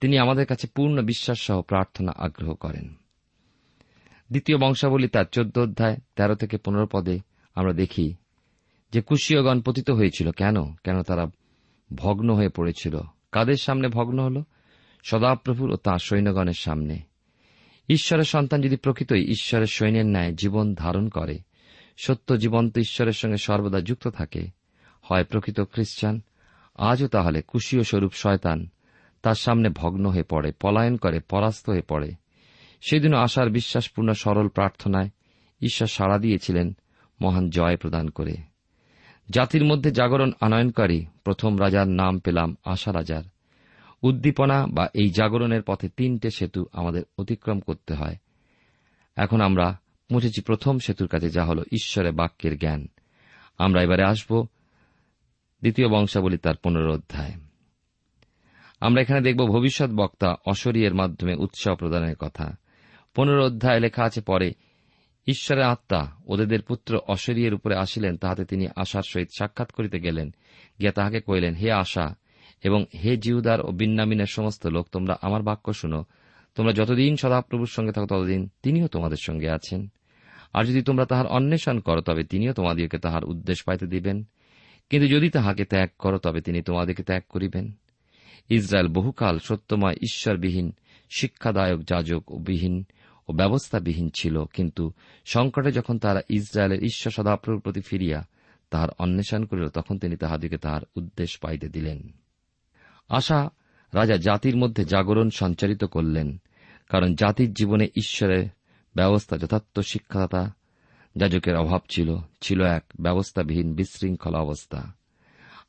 তিনি 0.00 0.18
আমাদের 0.18 0.46
কাছে 0.46 0.66
পূর্ণ 0.66 1.02
বিশ্বাস 1.02 1.42
সহ 1.42 1.62
প্রার্থনা 1.62 2.12
আগ্রহ 2.16 2.54
করেন। 2.54 2.94
দ্বিতীয় 4.28 4.58
বংশাবলী 4.58 5.08
তার 5.08 5.24
চোদ্দ 5.32 5.58
অধ্যায় 5.58 5.96
তেরো 6.16 6.34
থেকে 6.34 6.58
পনেরো 6.58 6.86
পদে 6.92 7.20
আমরা 7.54 7.72
দেখি 7.72 8.14
যে 8.92 9.02
কুশীয়গণ 9.02 9.60
পতিত 9.60 9.90
হয়েছিল। 9.90 10.30
কেন? 10.30 10.72
কেন 10.72 11.02
তারা 11.02 11.26
ভগ্ন 11.94 12.34
হয়ে 12.34 12.48
পড়েছিল? 12.48 13.00
কাদের 13.32 13.56
সামনে 13.56 13.88
ভগ্ন 13.88 14.24
হল? 14.24 14.42
সদাপ্রভুর 15.02 15.70
ও 15.70 15.76
তাঁর 15.76 15.98
সৈন্যগণের 15.98 16.54
সামনে। 16.54 17.00
ঈশ্বরের 17.88 18.24
সন্তান 18.24 18.60
যদি 18.60 18.76
প্রকৃতই 18.76 19.20
ঈশ্বরের 19.20 19.66
সৈন্যের 19.66 20.06
ন্যায় 20.06 20.32
জীবন 20.32 20.74
ধারণ 20.74 21.08
করে, 21.08 21.38
সত্য 21.96 22.38
জীবন্ত 22.38 22.78
ঈশ্বরের 22.78 23.12
সঙ্গে 23.12 23.36
সর্বদা 23.36 23.80
যুক্ত 23.80 24.08
থাকে, 24.08 24.46
হয় 25.02 25.24
প্রকৃত 25.24 25.60
খ্রিস্টান, 25.60 26.20
আজও 26.74 27.08
তাহলে 27.08 27.42
কুশীয় 27.42 27.82
স্বরূপ 27.82 28.12
শয়তান 28.12 28.66
তার 29.22 29.34
সামনে 29.34 29.68
ভগ্ন 29.68 30.06
হয়ে 30.06 30.22
পড়ে, 30.22 30.52
পলায়ন 30.60 30.96
করে, 30.96 31.20
পরাস্ত 31.20 31.70
হয়ে 31.70 31.82
পড়ে। 31.82 32.12
সেদিনও 32.88 33.18
আশার 33.18 33.50
বিশ্বাসপূর্ণ 33.50 34.12
সরল 34.12 34.48
প্রার্থনায় 34.48 35.10
ঈশ্বর 35.60 35.88
সাড়া 35.88 36.18
দিয়েছিলেন 36.18 36.76
মহান 37.20 37.50
জয় 37.50 37.76
প্রদান 37.76 38.08
করে। 38.08 38.36
জাতির 39.30 39.64
মধ্যে 39.64 39.90
জাগরণ 39.90 40.32
আনয়নকারী 40.40 41.06
প্রথম 41.24 41.60
রাজার 41.60 41.88
নাম 41.88 42.18
পেলাম 42.18 42.56
আশা 42.64 42.92
রাজার। 42.92 43.22
উদ্দীপনা 44.04 44.66
বা 44.66 44.88
এই 44.94 45.10
জাগরণের 45.10 45.62
পথে 45.62 45.88
তিনটে 45.88 46.30
সেতু 46.30 46.66
আমাদের 46.72 47.02
অতিক্রম 47.18 47.60
করতে 47.60 47.94
হয়। 47.94 48.16
এখন 49.16 49.40
আমরা 49.40 49.80
পৌঁছেছি 50.12 50.42
প্রথম 50.42 50.78
সেতুর 50.78 51.08
কাছে 51.08 51.30
যা 51.30 51.44
হল 51.44 51.62
ঈশ্বরের 51.72 52.12
বাক্যের 52.12 52.58
জ্ঞান। 52.58 52.88
আমরা 53.58 53.82
এবারে 53.82 54.02
আসব 54.02 54.46
দ্বিতীয় 55.60 55.88
বংশাবলী 55.88 56.36
তার 56.36 56.56
পনেরো 56.56 56.94
অধ্যায়। 56.94 57.32
আমরা 58.80 59.02
এখানে 59.02 59.20
দেখব 59.20 59.46
ভবিষ্যৎ 59.46 59.90
বক্তা 59.90 60.36
অশরীয়ের 60.46 60.94
মাধ্যমে 60.94 61.34
উৎসাহ 61.34 61.74
প্রদানের 61.74 62.16
কথা। 62.16 62.56
পনেরো 63.14 63.46
অধ্যায় 63.46 63.80
লেখা 63.80 64.04
আছে, 64.04 64.20
পরে 64.20 64.52
ঈশ্বরের 65.26 65.64
আত্মা 65.64 66.10
ওদের 66.26 66.62
পুত্র 66.62 67.00
অশরীয়ের 67.06 67.54
উপরে 67.54 67.76
আসিলেন, 67.76 68.16
তাহাতে 68.16 68.44
তিনি 68.44 68.66
আশার 68.76 69.02
সহিত 69.02 69.28
সাক্ষাৎ 69.38 69.72
করিতে 69.72 70.00
গেলেন। 70.00 70.30
গিয়া 70.80 70.92
তাহাকে 70.92 71.20
কহিলেন, 71.20 71.54
হে 71.54 71.72
আশা 71.72 72.14
এবং 72.64 72.84
হে 73.04 73.16
জিউদার 73.16 73.60
ও 73.60 73.70
বিন্নামিনের 73.70 74.26
সমস্ত 74.26 74.66
লোক, 74.66 74.88
তোমরা 74.92 75.16
আমার 75.22 75.42
বাক্য 75.42 75.72
শুনো। 75.72 76.04
তোমরা 76.54 76.72
যতদিন 76.72 77.16
সদাপ্রভুর 77.16 77.66
সঙ্গে 77.66 77.92
থাকো, 77.92 78.06
ততদিন 78.06 78.50
তিনিও 78.62 78.88
তোমাদের 78.88 79.16
সঙ্গে 79.16 79.50
আছেন। 79.50 79.88
আর 80.52 80.64
যদি 80.64 80.82
তোমরা 80.82 81.06
তাহার 81.06 81.26
অন্বেষণ 81.26 81.80
করো, 81.80 82.00
তবে 82.00 82.24
তিনিও 82.24 82.52
তোমাদিওকে 82.52 82.98
তাহার 82.98 83.24
উদ্দেশ্য 83.24 83.64
পাইতে 83.66 83.86
দিবেন। 83.86 84.24
কিন্তু 84.90 85.08
যদি 85.08 85.30
তাহাকে 85.30 85.64
ত্যাগ 85.64 85.88
করো, 85.98 86.18
তবে 86.18 86.40
তিনি 86.40 86.62
তোমাদেরকে 86.62 87.02
ত্যাগ 87.02 87.22
করিবেন। 87.28 87.72
ইসরায়েল 88.48 88.88
বহুকাল 88.88 89.38
সত্যময়, 89.38 89.94
ঈশ্বরবিহীন, 89.94 90.72
শিক্ষাদায়ক, 91.16 91.82
যাজক 91.82 92.32
ও 92.32 92.38
বিহীন 92.38 92.84
ও 93.28 93.32
ব্যবস্থাবিহীন 93.32 94.10
ছিল। 94.20 94.44
কিন্তু 94.44 94.92
সংকটে 95.24 95.72
যখন 95.72 95.98
তারা 95.98 96.20
ইসরায়েলের 96.28 96.84
ঈশ্বর 96.84 97.12
সদাপ্রভুর 97.12 97.60
প্রতি 97.60 97.80
ফিরিয়া 97.80 98.26
তাহার 98.70 98.88
অন্বেষণ 98.98 99.44
করিল, 99.44 99.68
তখন 99.68 99.98
তিনি 99.98 100.16
তাহাদিকে 100.16 100.56
তাহার 100.58 100.80
উদ্দেশ্য 100.96 101.38
পাইতে 101.40 101.68
দিলেন। 101.68 102.23
আশা 103.08 103.50
রাজা 103.94 104.16
জাতির 104.16 104.56
মধ্যে 104.56 104.84
জাগরণ 104.84 105.30
সঞ্চারিত 105.30 105.84
করলেন, 105.84 106.40
কারণ 106.88 107.14
জাতির 107.14 107.52
জীবনে 107.52 107.84
ঈশ্বরের 107.96 108.46
ব্যবস্থা 108.96 109.36
যথার্থ 109.36 109.80
শিক্ষাদাতা। 109.80 110.52
যাজকের 111.16 111.56
অভাব 111.56 111.80
ছিল 111.90 112.16
ছিল 112.40 112.62
এক 112.62 112.84
ব্যবস্থাবিহীন 113.00 113.74
বিশৃঙ্খলা 113.74 114.38
অবস্থা। 114.38 114.92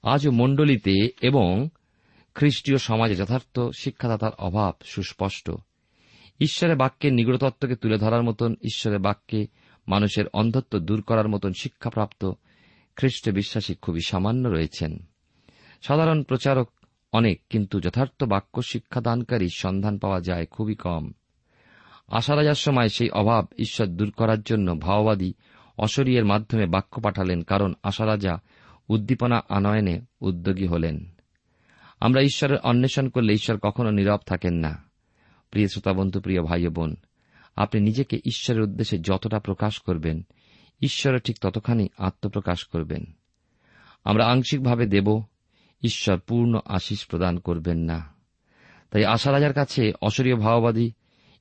আজও 0.03 0.31
মণ্ডলীতে 0.31 1.09
এবং 1.21 1.69
খ্রিস্টীয় 2.35 2.77
সমাজে 2.77 3.15
যথার্থ 3.15 3.59
শিক্ষাদাতার 3.79 4.31
অভাব 4.37 4.73
সুস্পষ্ট। 4.83 5.51
ঈশ্বরের 6.39 6.75
বাক্যের 6.75 7.13
নিগড়তত্ত্বকে 7.13 7.75
তুলে 7.75 7.97
ধরার 7.97 8.23
মতন, 8.23 8.53
ঈশ্বরের 8.53 8.99
বাক্যে 8.99 9.47
মানুষের 9.87 10.25
অন্ধত্ব 10.33 10.79
দূর 10.79 11.01
করার 11.01 11.27
মতন 11.27 11.51
শিক্ষাপ্রাপ্ত 11.61 12.31
খ্রিস্ট 12.95 13.29
বিশ্বাসী 13.29 13.75
খুবই 13.75 13.99
সামান্য 14.05 14.47
রয়েছেন। 14.47 14.97
সাধারণ 15.81 16.23
প্রচারক 16.23 16.71
অনেক, 17.15 17.41
কিন্তু 17.49 17.79
যথার্থ 17.79 18.23
বাক্য 18.23 18.61
শিক্ষাদানকারী 18.61 19.47
সন্ধান 19.55 19.97
পাওয়া 19.97 20.21
যায় 20.21 20.45
খুবই 20.45 20.75
কম। 20.75 21.11
আশা 22.07 22.35
রাজার 22.35 22.53
সময় 22.53 22.89
সেই 22.89 23.09
অভাব 23.09 23.45
ঈশ্বর 23.57 23.87
দূর 23.87 24.11
করার 24.11 24.41
জন্য 24.41 24.79
ভাওবাদী 24.79 25.33
অশরীয়ের 25.77 26.25
মাধ্যমে 26.25 26.65
বাক্য 26.65 27.01
পাঠালেন, 27.01 27.41
কারণ 27.41 27.73
আশা 27.83 28.05
রাজা 28.05 28.41
উদ্দীপনা 28.89 29.41
আনয়নে 29.49 30.01
উদ্যোগী 30.21 30.67
হলেন। 30.67 31.05
আমরা 31.99 32.21
ঈশ্বরের 32.21 32.57
অন্বেষণ 32.63 33.09
করলে 33.09 33.33
ঈশ্বর 33.33 33.57
কখনো 33.57 33.91
নীরব 33.91 34.19
থাকেন 34.25 34.53
না। 34.53 34.83
প্রিয় 35.51 35.67
শ্রোতাবন্ধু, 35.67 36.19
প্রিয় 36.19 36.41
ভাই 36.41 36.67
বোন, 36.67 36.95
আপনি 37.55 37.81
নিজেকে 37.81 38.17
ঈশ্বরের 38.17 38.61
উদ্দেশ্যে 38.61 38.99
যতটা 38.99 39.39
প্রকাশ 39.39 39.79
করবেন 39.79 40.21
ঈশ্বরের 40.81 41.19
ঠিক 41.19 41.39
ততখানি 41.41 41.87
আত্মপ্রকাশ 41.97 42.65
করবেন। 42.65 43.05
আমরা 44.03 44.25
আংশিকভাবে 44.25 44.85
দেব 44.85 45.23
ঈশ্বর 45.85 46.19
পূর্ণ 46.19 46.59
আশিস 46.65 47.05
প্রদান 47.05 47.39
করবেন 47.39 47.77
না। 47.77 48.13
তাই 48.91 49.05
আশা 49.05 49.31
রাজার 49.31 49.53
কাছে 49.53 49.93
অসরীয় 50.01 50.35
ভাওবাদী 50.35 50.91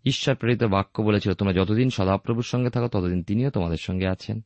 ঈশ্বর 0.04 0.34
প্রেরিত 0.34 0.64
বাক্য 0.64 1.02
বলেছিল, 1.02 1.34
তোমরা 1.34 1.52
যতদিন 1.52 1.90
সদাপ্রভুর 1.90 2.42
সঙ্গে 2.42 2.70
থাকো, 2.70 2.88
ততদিন 2.88 3.22
তিনিও 3.22 3.50
তোমাদের 3.50 3.76
সঙ্গে 3.76 4.08
আছেন। 4.08 4.44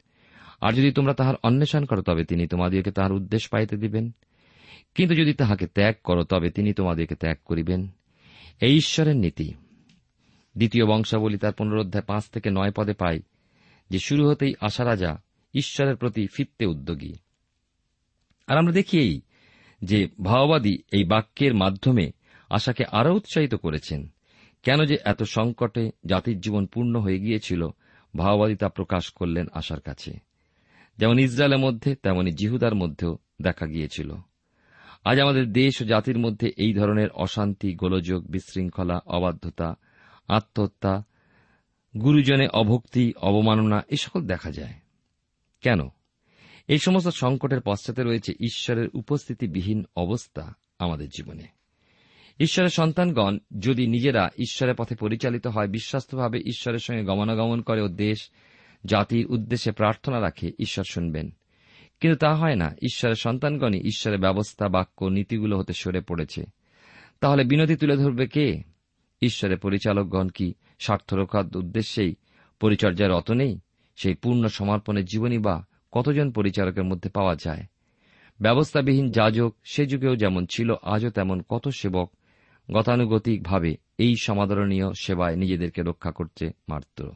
আর 0.60 0.72
যদি 0.72 0.92
তোমরা 0.92 1.14
তাহার 1.14 1.34
অন্বেষণ 1.42 1.84
করো, 1.84 2.02
তবে 2.02 2.24
তিনি 2.24 2.48
তোমাদিওকে 2.48 2.90
তাহার 2.90 3.12
উদ্দেশ্য 3.12 3.48
পাইতে 3.50 3.76
দিবেন। 3.76 4.14
কিন্তু 4.94 5.14
যদি 5.14 5.34
তাহাকে 5.34 5.66
ত্যাগ 5.66 5.94
করো, 6.04 6.24
তবে 6.24 6.50
তিনি 6.50 6.72
তোমাদেরকে 6.72 7.14
ত্যাগ 7.14 7.36
করিবেন। 7.44 7.88
এই 8.60 8.76
ঈশ্বরের 8.76 9.16
নীতি। 9.16 9.54
দ্বিতীয় 10.56 10.86
বংশাবলী 10.86 11.38
তার 11.38 11.52
পুনরোধ্যায় 11.52 12.04
পাঁচ 12.04 12.24
থেকে 12.24 12.50
নয় 12.50 12.72
পদে 12.72 12.92
পাই 12.92 13.20
যে, 13.90 13.98
শুরু 13.98 14.28
হতেই 14.28 14.54
আশা 14.60 14.84
রাজা 14.84 15.22
ঈশ্বরের 15.54 15.96
প্রতি 15.96 16.26
ফিরতে 16.34 16.66
উদ্যোগী। 16.66 17.14
আর 18.46 18.58
আমরা 18.58 18.72
দেখি 18.72 18.98
এই 18.98 19.20
যে 19.80 20.08
ভাওবাদী 20.22 20.78
এই 20.92 21.04
বাক্যের 21.04 21.54
মাধ্যমে 21.54 22.12
আশাকে 22.50 22.84
আরও 22.84 23.14
উৎসাহিত 23.14 23.54
করেছেন। 23.54 24.08
কেন 24.62 24.84
যে 24.84 24.96
এত 25.04 25.22
সংকটে 25.22 25.90
জাতির 26.06 26.40
জীবন 26.40 26.66
পূর্ণ 26.66 27.00
হয়ে 27.00 27.18
গিয়েছিল, 27.18 27.68
ভাওবাদী 28.16 28.54
তা 28.54 28.68
প্রকাশ 28.68 29.10
করলেন 29.10 29.46
আশার 29.52 29.80
কাছে। 29.80 30.18
যেমন 30.98 31.18
ইসরায়েলের 31.18 31.58
মধ্যে, 31.58 31.94
তেমনি 31.94 32.32
জিহুদার 32.32 32.74
মধ্যেও 32.74 33.18
দেখা 33.42 33.66
গিয়েছিল। 33.66 34.14
আজ 35.04 35.20
আমাদের 35.20 35.52
দেশ 35.52 35.82
ও 35.82 35.84
জাতির 35.84 36.18
মধ্যে 36.18 36.52
এই 36.56 36.74
ধরনের 36.74 37.10
অশান্তি, 37.10 37.74
গোলযোগ, 37.74 38.26
বিশৃঙ্খলা, 38.26 39.00
অবাধ্যতা, 39.06 39.74
আত্মহত্যা 40.28 41.04
গুরুজনে 42.00 42.48
অভক্তি, 42.48 43.12
অবমাননা 43.20 43.82
এ 43.88 43.96
সকল 43.96 44.26
দেখা 44.26 44.50
যায়। 44.50 44.74
কেন? 45.60 45.80
এই 46.68 46.78
সমস্ত 46.78 47.08
সংকটের 47.08 47.60
পশ্চাতে 47.60 48.02
রয়েছে 48.02 48.32
ঈশ্বরের 48.40 48.88
উপস্থিতিবিহীন 48.94 49.84
অবস্থা 49.96 50.54
আমাদের 50.78 51.08
জীবনে। 51.08 51.42
ঈশ্বরের 52.40 52.70
সন্তানগণ, 52.70 53.38
যদি 53.60 53.86
নিজেরা 53.86 54.30
ঈশ্বরের 54.38 54.74
পথে 54.74 54.94
পরিচালিত 54.94 55.46
হয়, 55.46 55.68
বিশ্বস্তভাবে 55.68 56.38
ঈশ্বরের 56.38 56.78
সঙ্গে 56.78 57.04
গমনাগমন 57.04 57.60
করে 57.60 57.80
ও 57.80 57.88
দেশ, 57.88 58.30
জাতির 58.84 59.26
উদ্দেশ্যে 59.26 59.72
প্রার্থনা 59.72 60.20
রাখে, 60.20 60.50
ঈশ্বর 60.58 60.84
শুনবেন। 60.90 61.34
কিন্তু 62.00 62.18
তা 62.18 62.34
হয় 62.34 62.54
না। 62.54 62.76
ঈশ্বরের 62.82 63.14
সন্তানগণই 63.14 63.80
ঈশ্বরের 63.80 64.20
ব্যবস্থা, 64.20 64.68
বাক্য, 64.68 65.04
নীতিগুলো 65.04 65.58
হতে 65.58 65.72
সরে 65.72 66.00
পড়েছে। 66.00 66.44
তাহলে 67.20 67.44
বিনতি 67.44 67.76
তুলে 67.76 67.96
ধরবে 67.96 68.26
কে? 68.26 68.62
ঈশ্বরের 69.22 69.58
পরিচালকগণ 69.58 70.28
কি 70.28 70.54
স্বার্থরক্ষার 70.78 71.56
উদ্দেশ্যেই 71.56 72.14
পরিচর্যায় 72.60 73.10
রত 73.10 73.30
নেই? 73.30 73.58
সেই 73.96 74.14
পূর্ণ 74.14 74.46
সমর্পণের 74.46 75.04
জীবনী 75.04 75.38
বা 75.38 75.66
কতজন 75.92 76.30
পরিচারকের 76.30 76.84
মধ্যে 76.84 77.10
পাওয়া 77.10 77.36
যায়? 77.44 77.64
ব্যবস্থাবিহীন 78.40 79.10
যাজক, 79.10 79.54
সে 79.64 79.86
যুগেও 79.86 80.16
যেমন 80.16 80.46
ছিল, 80.46 80.74
আজও 80.82 81.10
তেমন 81.10 81.42
কত 81.48 81.68
সেবক। 81.68 82.12
গতানুগতিকভাবে 82.72 83.76
এই 83.98 84.14
সমাদরণীয় 84.22 84.92
সেবায় 85.00 85.36
নিজেদেরকে 85.36 85.82
রক্ষা 85.82 86.10
করতে 86.10 86.50
মাত্র 86.68 87.10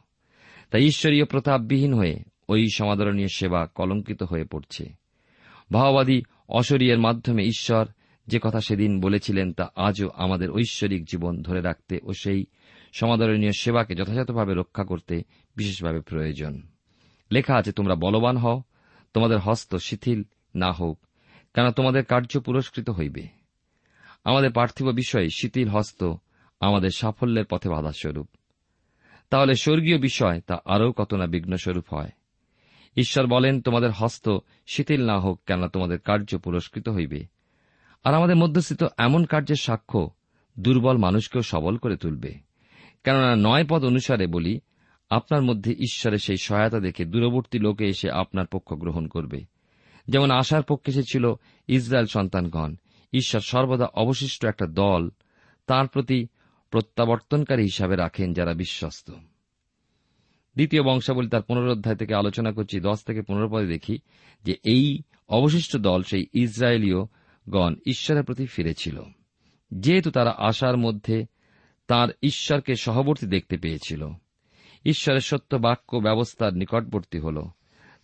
তাই 0.71 0.85
ঈশ্বরীয় 0.85 1.25
প্রতাপবিহীন 1.25 1.93
হয়ে 1.93 2.23
ওই 2.49 2.67
সমাদরণীয় 2.75 3.27
সেবা 3.27 3.67
কলঙ্কিত 3.75 4.23
হয়ে 4.23 4.43
পড়ছে। 4.43 4.93
ভাওবাদী 5.71 6.21
অশরীয়ের 6.49 6.99
মাধ্যমে 6.99 7.43
ঈশ্বর 7.43 7.85
যে 8.27 8.39
কথা 8.41 8.61
সেদিন 8.61 9.01
বলেছিলেন, 9.01 9.53
তা 9.53 9.71
আজও 9.75 10.09
আমাদের 10.09 10.51
ঐশ্বরিক 10.51 11.05
জীবন 11.05 11.41
ধরে 11.41 11.61
রাখতে 11.61 11.99
ও 12.03 12.13
সেই 12.13 12.45
সমাদরণীয় 12.93 13.51
সেবাকে 13.51 13.95
যথাযথভাবে 13.95 14.53
রক্ষা 14.53 14.83
করতে 14.83 15.23
বিশেষভাবে 15.55 16.01
প্রয়োজন। 16.01 16.61
লেখা 17.33 17.55
আছে, 17.55 17.71
তোমরা 17.71 17.95
বলবান 17.95 18.37
হও, 18.37 18.63
তোমাদের 19.13 19.37
হস্ত 19.37 19.75
শিথিল 19.75 20.23
না 20.55 20.71
হোক 20.71 20.99
কেন 21.53 21.71
তোমাদের 21.71 22.05
কার্য 22.05 22.39
পুরস্কৃত 22.39 22.89
হইবে। 22.89 23.27
আমাদের 24.23 24.51
পার্থিব 24.51 24.87
বিষয়ে 24.87 25.29
শিথিল 25.29 25.67
হস্ত 25.67 26.13
আমাদের 26.59 26.89
সাফল্যের 26.89 27.45
পথে 27.45 27.69
বাধাস্বরূপ। 27.69 28.29
তাহলে 29.29 29.53
স্বর্গীয় 29.55 29.97
বিষয় 29.97 30.41
তা 30.41 30.57
আরও 30.65 30.91
কত 30.91 31.13
না 31.13 31.27
বিঘ্নস্বরূপ 31.27 31.93
হয়? 31.93 32.09
ঈশ্বর 32.97 33.27
বলেন, 33.27 33.61
তোমাদের 33.61 33.91
হস্ত 33.91 34.37
শিথিল 34.67 35.05
না 35.05 35.19
হোক, 35.19 35.41
কেননা 35.45 35.67
তোমাদের 35.67 35.99
কার্য 35.99 36.37
পুরস্কৃত 36.37 36.89
হইবে। 36.89 37.25
আর 38.03 38.13
আমাদের 38.13 38.35
মধ্যস্থিত 38.35 38.83
এমন 38.97 39.25
কার্যের 39.25 39.55
সাক্ষ্য 39.55 40.09
দুর্বল 40.59 40.97
মানুষকেও 40.97 41.41
সবল 41.41 41.77
করে 41.77 41.97
তুলবে। 41.97 42.33
কেননা 43.03 43.35
নয় 43.35 43.65
পদ 43.69 43.85
অনুসারে 43.85 44.27
বলি 44.27 44.59
আপনার 45.13 45.41
মধ্যে 45.41 45.71
ঈশ্বরের 45.71 46.17
সেই 46.17 46.37
সহায়তা 46.37 46.79
দেখে 46.79 47.05
দূরবর্তী 47.05 47.59
লোকে 47.59 47.85
এসে 47.85 48.11
আপনার 48.11 48.45
পক্ষ 48.47 48.73
গ্রহণ 48.73 49.07
করবে। 49.07 49.45
যেমন 50.07 50.31
আশার 50.31 50.63
পক্ষে 50.63 50.91
এসেছিল 50.91 51.33
ইসরায়েল 51.67 52.07
সন্তানগণ। 52.07 52.75
ঈশ্বর 53.13 53.41
সর্বদা 53.41 53.85
অবশিষ্ট 53.85 54.45
একটা 54.45 54.65
দল 54.65 55.09
তার 55.67 55.87
প্রতি 55.87 56.27
প্রত্যাবর্তনকারী 56.69 57.63
হিসাবে 57.63 57.95
রাখেন 57.95 58.33
যারা 58.33 58.53
বিশ্বস্ত। 58.53 59.11
দ্বিতীয় 60.55 60.83
বংশাবলী 60.83 61.29
তার 61.29 61.41
পুনরোধ্যায় 61.41 61.95
থেকে 61.95 62.15
আলোচনা 62.15 62.51
করছি, 62.51 62.79
দশ 62.79 63.03
থেকে 63.03 63.21
পনেরো 63.21 63.49
পদে 63.49 63.67
দেখি 63.67 63.97
যে 64.43 64.55
এই 64.63 65.01
অবশিষ্ট 65.29 65.77
দল 65.77 66.03
সেই 66.03 66.25
ইসরায়েলীয় 66.33 67.05
গণ 67.49 67.75
ঈশ্বরের 67.85 68.23
প্রতি 68.23 68.45
ফিরেছিল। 68.45 69.01
যেহেতু 69.73 70.11
তারা 70.11 70.35
আশার 70.37 70.77
মধ্যে 70.77 71.25
তার 71.87 72.09
ঈশ্বরকে 72.23 72.75
সহবর্তী 72.75 73.27
দেখতে 73.27 73.57
পেয়েছিল। 73.57 74.09
ঈশ্বরের 74.85 75.21
সত্য 75.21 75.55
বাক্য 75.55 75.97
ব্যবস্থার 75.97 76.53
নিকটবর্তী 76.53 77.19
হল। 77.19 77.47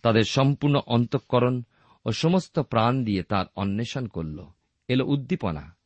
তাদের 0.02 0.22
সম্পূর্ণ 0.22 0.80
অন্তঃকরণ 0.86 1.62
ও 2.06 2.12
সমস্ত 2.12 2.58
প্রাণ 2.58 3.04
দিয়ে 3.04 3.22
তার 3.22 3.46
অন্বেষণ 3.56 4.06
করল। 4.06 4.46
এল 4.88 5.00
উদ্দীপনা, 5.00 5.76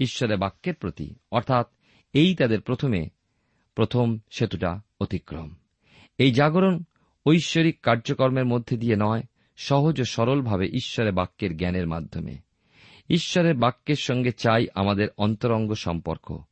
ঈশ্বরের 0.00 0.36
বাক্যের 0.36 0.74
প্রতি, 0.74 1.14
অর্থাৎ 1.32 1.66
এই 2.12 2.34
তাদের 2.34 2.60
প্রথমে, 2.60 3.08
প্রথম 3.74 4.18
সেতুটা 4.30 4.80
অতিক্রম। 5.00 5.54
এই 6.18 6.32
জাগরণ 6.32 6.82
ঐশ্বরিক 7.26 7.80
কার্যকর্মের 7.80 8.44
মধ্যে 8.44 8.76
দিয়ে 8.76 8.96
নয়, 8.96 9.22
সহজ 9.56 10.00
ও 10.00 10.04
সরলভাবে 10.04 10.66
ঈশ্বরের 10.66 11.12
বাক্যের 11.12 11.56
জ্ঞানের 11.56 11.86
মাধ্যমে। 11.86 12.36
ঈশ্বরের 13.10 13.54
বাক্যের 13.54 13.96
সঙ্গে 13.96 14.32
চাই 14.32 14.66
আমাদের 14.74 15.08
অন্তরঙ্গ 15.16 15.74
সম্পর্ক। 15.74 16.42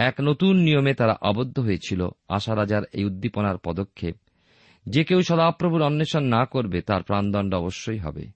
এক 0.00 0.14
নতুন 0.20 0.56
নিয়মে 0.56 0.94
তারা 0.94 1.16
আবদ্ধ 1.20 1.58
হয়েছিল। 1.58 2.08
আশা 2.28 2.56
রাজার 2.56 2.82
এই 2.92 3.04
উদ্দীপনার 3.04 3.58
পদক্ষেপ, 3.58 4.16
যে 4.86 5.04
কেউ 5.04 5.22
সদাপ্রভুর 5.22 5.82
অন্বেষণ 5.82 6.24
না 6.24 6.44
করবে, 6.44 6.80
তার 6.80 7.02
প্রাণদণ্ড 7.02 7.54
অবশ্যই 7.54 7.98
হবে। 7.98 8.26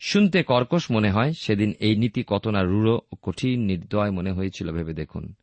শুনতে 0.00 0.42
কর্কশ 0.42 0.90
মনে 0.90 1.10
হয়, 1.10 1.32
সেদিন 1.32 1.72
এই 1.80 1.96
নীতি 1.96 2.24
কত 2.26 2.48
না 2.48 2.62
রূঢ় 2.62 2.90
ও 2.90 3.16
কঠিন 3.22 3.60
নির্দয় 3.60 4.10
মনে 4.10 4.32
হয়েছিল 4.32 4.72
ভেবে 4.72 4.92
দেখুন। 4.92 5.34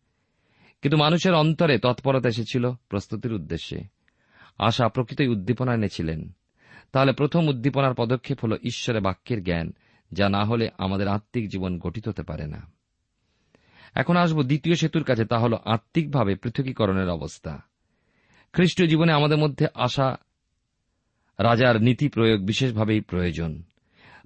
কিন্তু 0.82 0.98
মানুষের 0.98 1.34
অন্তরে 1.34 1.80
তৎপরতা 1.80 2.30
এসেছিল 2.30 2.72
প্রস্তুতির 2.72 3.34
উদ্দেশ্যে। 3.34 3.84
আশা 4.58 4.90
প্রকৃতই 4.90 5.28
উদ্দীপনা 5.28 5.74
এনেছিলেন। 5.74 6.30
তাহলে 6.92 7.14
প্রথম 7.14 7.48
উদ্দীপনার 7.48 7.94
পদক্ষেপ 7.94 8.40
হল 8.44 8.58
ঈশ্বরের 8.64 9.02
বাক্যের 9.02 9.44
জ্ঞান, 9.44 9.74
যা 10.12 10.30
না 10.30 10.44
হলে 10.44 10.70
আমাদের 10.78 11.08
আত্মিক 11.08 11.50
জীবন 11.50 11.80
গঠিত 11.80 12.08
হতে 12.08 12.24
পারে 12.24 12.48
না। 12.48 12.75
এখন 13.96 14.18
আসব 14.18 14.44
দ্বিতীয় 14.44 14.76
সেতুর 14.76 15.04
কাছে, 15.04 15.26
তা 15.26 15.40
হল 15.40 15.54
আত্মিকভাবে 15.66 16.36
পৃথকীকরণের 16.36 17.10
অবস্থা। 17.10 17.62
খ্রিস্টীয় 18.54 18.88
জীবনে 18.88 19.14
আমাদের 19.14 19.38
মধ্যে 19.38 19.68
আসা 19.74 20.18
রাজার 21.40 21.82
নীতি 21.82 22.10
প্রয়োগ 22.10 22.46
বিশেষভাবেই 22.46 23.02
প্রয়োজন। 23.02 23.64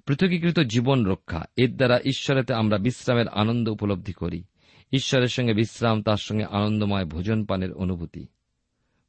পৃথকীকৃত 0.06 0.60
জীবন 0.60 1.06
রক্ষা, 1.06 1.44
এর 1.56 1.76
দ্বারা 1.76 2.00
ঈশ্বরেতে 2.04 2.54
আমরা 2.54 2.78
বিশ্রামের 2.78 3.28
আনন্দ 3.28 3.68
উপলব্ধি 3.68 4.12
করি। 4.12 4.44
ঈশ্বরের 4.92 5.28
সঙ্গে 5.28 5.54
বিশ্রাম, 5.54 6.02
তার 6.02 6.16
সঙ্গে 6.16 6.44
আনন্দময় 6.44 7.04
ভোজন 7.04 7.44
পানের 7.44 7.72
অনুভূতি। 7.72 8.26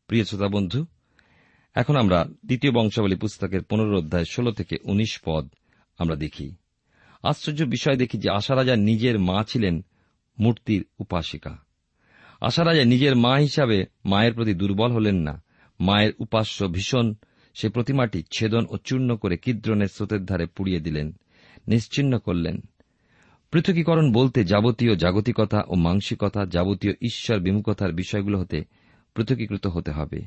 প্রিয় 0.08 0.26
শ্রোতা 0.26 0.48
বন্ধু, 0.48 0.86
এখন 1.74 1.96
আমরা 1.96 2.26
দ্বিতীয় 2.46 2.74
বংশাবলী 2.74 3.16
পুস্তকের 3.16 3.64
পনেরো 3.64 3.98
অধ্যায় 3.98 4.26
ষোল 4.26 4.52
থেকে 4.52 4.78
উনিশ 4.84 5.20
পদ 5.26 5.50
আমরা 5.98 6.16
দেখি। 6.16 6.56
আশ্চর্য 7.24 7.64
বিষয় 7.64 7.96
দেখি 7.96 8.18
যে 8.18 8.30
আশা 8.30 8.56
রাজা 8.56 8.76
নিজের 8.76 9.20
মা 9.20 9.44
ছিলেন 9.44 9.86
মূর্তির 10.42 10.86
উপাসিকা। 11.00 11.58
আশা 12.42 12.66
রাজা 12.66 12.86
নিজের 12.86 13.16
মা 13.16 13.36
হিসাবে 13.36 13.86
মায়ের 14.06 14.34
প্রতি 14.34 14.54
দুর্বল 14.54 14.92
হলেন 14.92 15.16
না। 15.16 15.44
মায়ের 15.80 16.14
উপাস্য 16.20 16.68
ভীষণ। 16.68 17.14
সে 17.54 17.70
প্রতিমাটি 17.70 18.24
ছেদন 18.32 18.66
ও 18.70 18.78
চূর্ণ 18.78 19.16
করে 19.16 19.38
কিদ্রনের 19.38 19.88
স্রোতের 19.88 20.26
ধারে 20.26 20.46
পুড়িয়ে 20.46 20.80
দিলেন, 20.80 21.14
নিশ্চিন্ন 21.68 22.20
করলেন। 22.20 22.62
পৃথকীকরণ 23.52 24.12
বলতে 24.12 24.44
যাবতীয় 24.44 24.96
জাগতিকতা 24.96 25.64
ও 25.68 25.76
মাংসিকতা 25.76 26.46
যাবতীয় 26.46 26.94
ঈশ্বর 27.02 27.40
বিমুখতার 27.40 27.94
বিষয়গুলো 27.94 28.40
হতে 28.40 28.64
পৃথকীকৃত 29.16 29.68
হতে 29.68 29.92
হবে। 29.92 30.22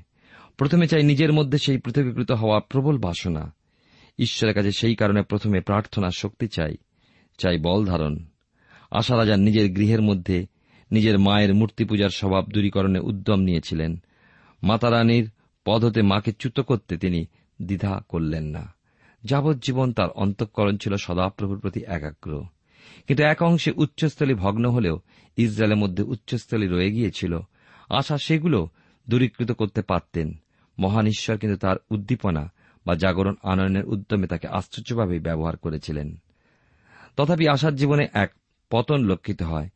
প্রথমে 0.57 0.87
চাই 0.87 1.03
নিজের 1.03 1.33
মধ্যে 1.33 1.59
সেই 1.59 1.79
পৃথকীকৃত 1.79 2.33
হওয়া 2.33 2.61
প্রবল 2.61 2.99
বাসনা। 2.99 3.55
ঈশ্বরের 4.19 4.55
কাছে 4.55 4.73
সেই 4.73 4.95
কারণে 4.95 5.23
প্রথমে 5.23 5.61
প্রার্থনা 5.61 6.11
শক্তি 6.17 6.49
চাই 6.49 6.77
চাই 7.39 7.59
বল 7.59 7.87
ধারণ। 7.87 8.19
আশা 8.95 9.17
রাজা 9.17 9.37
নিজের 9.37 9.71
গৃহের 9.71 10.03
মধ্যে 10.03 10.47
নিজের 10.93 11.19
মায়ের 11.19 11.55
মূর্তি 11.55 11.85
পূজার 11.85 12.11
স্বভাব 12.11 12.49
দূরীকরণে 12.49 12.99
উদ্যম 12.99 13.41
নিয়েছিলেন। 13.41 14.03
মাতারানীর 14.63 15.31
পদ 15.65 15.85
হতে 15.85 16.03
মাকে 16.03 16.33
চ্যুত 16.33 16.61
করতে 16.61 16.97
তিনি 16.97 17.27
দ্বিধা 17.63 18.03
করলেন 18.09 18.45
না। 18.45 18.75
যাবজ্জীবন 19.25 19.93
তার 19.93 20.11
অন্তঃকরণ 20.11 20.77
ছিল 20.77 20.97
সদাপ্রভুর 20.97 21.61
প্রতি 21.61 21.81
একাগ্র। 21.87 22.45
কিন্তু 23.07 23.25
এক 23.25 23.43
অংশে 23.43 23.73
উচ্চস্থলী 23.77 24.35
ভগ্ন 24.35 24.71
হলেও 24.71 25.01
ইসরায়েলের 25.37 25.77
মধ্যে 25.77 26.03
উচ্চস্থলী 26.03 26.67
রয়ে 26.67 26.91
গিয়েছিল। 26.91 27.39
আশা 27.89 28.19
সেগুলো 28.19 28.69
দূরীকৃত 29.09 29.53
করতে 29.53 29.83
পারতেন। 29.83 30.35
মহান 30.79 31.07
ঈশ্বর 31.07 31.39
কিন্তু 31.39 31.59
তার 31.59 31.77
উদ্দীপনা 31.91 32.53
বা 32.87 32.95
জাগরণ 32.95 33.35
আনয়নের 33.43 33.85
উদ্যমে 33.85 34.27
তাকে 34.27 34.49
আশ্চর্যভাবে 34.49 35.19
ব্যবহার 35.19 35.57
করেছিলেন। 35.57 36.17
তথাপি 37.17 37.49
আশার 37.49 37.77
জীবনে 37.77 38.07
এক 38.13 38.31
পতন 38.71 39.05
লক্ষিত 39.05 39.43
হয়। 39.43 39.69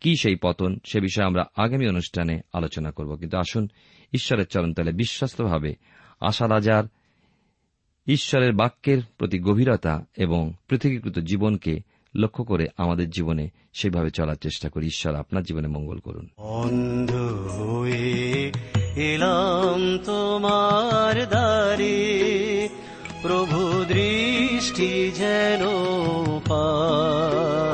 কি 0.00 0.16
সেই 0.16 0.36
পতন? 0.36 0.78
সে 0.84 1.00
বিষয়ে 1.00 1.26
আমরা 1.26 1.44
আগামী 1.56 1.88
অনুষ্ঠানে 1.88 2.40
আলোচনা 2.52 2.90
করব। 2.90 3.16
কিন্তু 3.16 3.38
আসুন 3.38 3.68
ঈশ্বরের 4.12 4.46
চরণতলে 4.46 4.92
বিশ্বস্তভাবে 4.92 5.74
আশা 6.20 6.48
রাজার 6.48 6.84
ঈশ্বরের 8.06 8.52
বাক্যের 8.52 8.98
প্রতি 9.18 9.38
গভীরতা 9.38 10.06
এবং 10.16 10.52
পৃথিবীকৃত 10.68 11.18
জীবনকে 11.18 11.78
লক্ষ্য 12.14 12.44
করে 12.44 12.66
আমাদের 12.76 13.10
জীবনে 13.10 13.48
সেভাবে 13.72 14.10
চলার 14.10 14.36
চেষ্টা 14.36 14.68
করি। 14.68 14.86
ঈশ্বর 14.86 15.14
আপনার 15.14 15.42
জীবনে 15.42 15.68
মঙ্গল 15.68 15.98
করুন। 15.98 16.28
অন্ধ 16.36 17.10
হয়ে 17.60 18.52
এলাম 18.96 19.98
তোমার 19.98 21.28
দ্বারে। 21.28 22.68
প্রভু 23.22 23.84
দৃষ্টি 23.84 25.10
যেন 25.10 25.60
পাই 26.40 27.73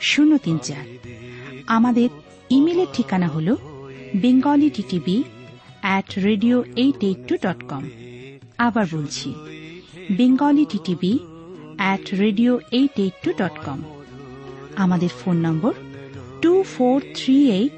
শূন্য 0.00 0.32
তিন 0.38 0.56
চার। 0.58 0.84
আমাদের 1.66 2.08
ইমেলের 2.50 2.90
ঠিকানা 2.92 3.28
হল 3.28 3.48
Bengali 4.14 4.68
TTV 4.70 5.16
at 5.82 6.08
radio 6.26 6.56
eight 6.76 7.00
eight 7.08 7.20
two 7.28 7.34
dot 7.44 7.60
com 7.70 7.84
আবার 8.58 8.86
বলছি 8.94 9.28
Bengali 10.18 10.64
TTV 10.72 11.12
at 11.78 12.04
radio 12.22 12.52
eight 12.70 12.94
eight 12.98 13.16
two 13.24 13.30
dot 13.32 13.56
com 13.66 13.80
আমাদের 14.76 15.10
phone 15.20 15.36
number 15.46 15.72
two 16.42 16.52
four 16.74 16.96
three 17.14 17.36
eight 17.50 17.74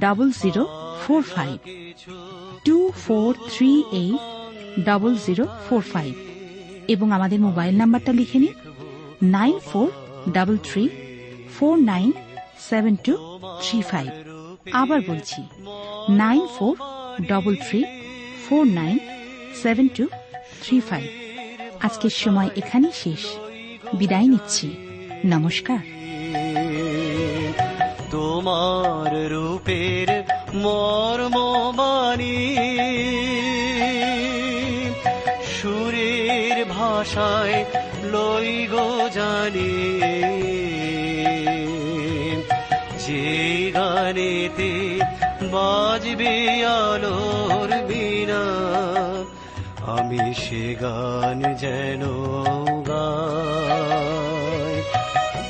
double 0.00 0.28
zero 0.42 0.62
four 1.02 1.22
five 1.34 1.56
two 2.64 2.76
four 3.04 3.28
three 3.52 3.70
eight 3.92 4.22
double 4.84 5.12
zero 5.26 5.44
four 5.66 5.82
five 5.92 6.12
এবং 6.88 7.06
আমাদের 7.12 7.38
mobile 7.40 7.74
নাম্বারটা 7.76 8.12
লিখে 8.12 8.38
নিন 8.38 8.54
nine 9.34 9.56
four 9.60 9.88
double 10.32 10.56
three 10.64 10.82
four 11.56 11.78
nine 11.78 12.12
seven 12.70 12.96
two 12.96 13.40
three 13.62 13.82
five. 13.82 14.08
আবার 14.72 15.00
বলছি, 15.00 15.42
nine 16.08 16.46
four 16.58 16.76
double 17.28 17.56
three 17.56 17.84
four 18.48 18.66
nine 18.66 18.98
seven 19.62 19.88
two 19.88 20.06
three 20.62 20.80
five. 20.80 21.08
আজকের 21.80 22.10
সময় 22.10 22.50
এখানেই 22.56 22.90
শেষ। 22.94 23.26
বিদায় 23.94 24.26
নিচ্ছি। 24.26 24.76
নমস্কার। 25.24 25.78
তোমার 28.10 29.30
রূপের 29.30 30.24
মর্মবাণী, 30.54 32.56
সুরের 35.52 36.64
ভাষায় 36.64 37.64
লই 38.04 38.66
গো 38.66 39.08
জানি। 39.14 40.57
গানেতে 43.78 44.72
বাজবে 45.52 46.34
আলোর 46.78 47.70
বিনা। 47.88 48.44
আমি 49.96 50.24
সে 50.34 50.64
গান 50.82 51.40
যেন 51.54 52.02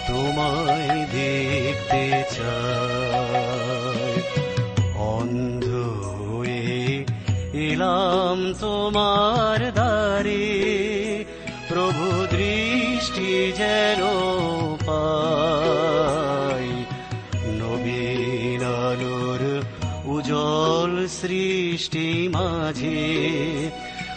তোমায় 0.09 1.01
দেখতে 1.15 2.05
চাই। 2.37 4.17
অন্ধ 5.15 5.67
হয়ে 6.21 6.71
এলাম 7.69 8.39
তোমার 8.61 9.61
দ্বারে, 9.73 10.45
প্রভু 11.69 12.05
দৃষ্টি 12.37 13.31
যেন 13.59 14.01
পাই। 14.87 15.48
সৃষ্টি 21.79 22.29
মাঝে 22.33 23.71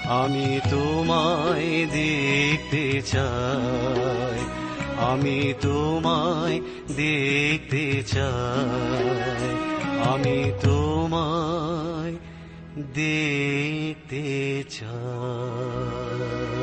আমি 0.03 0.59
তোমায় 0.69 1.85
দেখতে 1.91 3.01
চাই। 3.01 4.39
আমি 4.97 5.53
তোমায় 5.61 6.59
দেখতে 6.95 8.03
চাই। 8.07 9.49
আমি 10.09 10.51
তোমায় 10.61 12.15
দেখতে 12.93 14.63
চাই। 14.69 16.60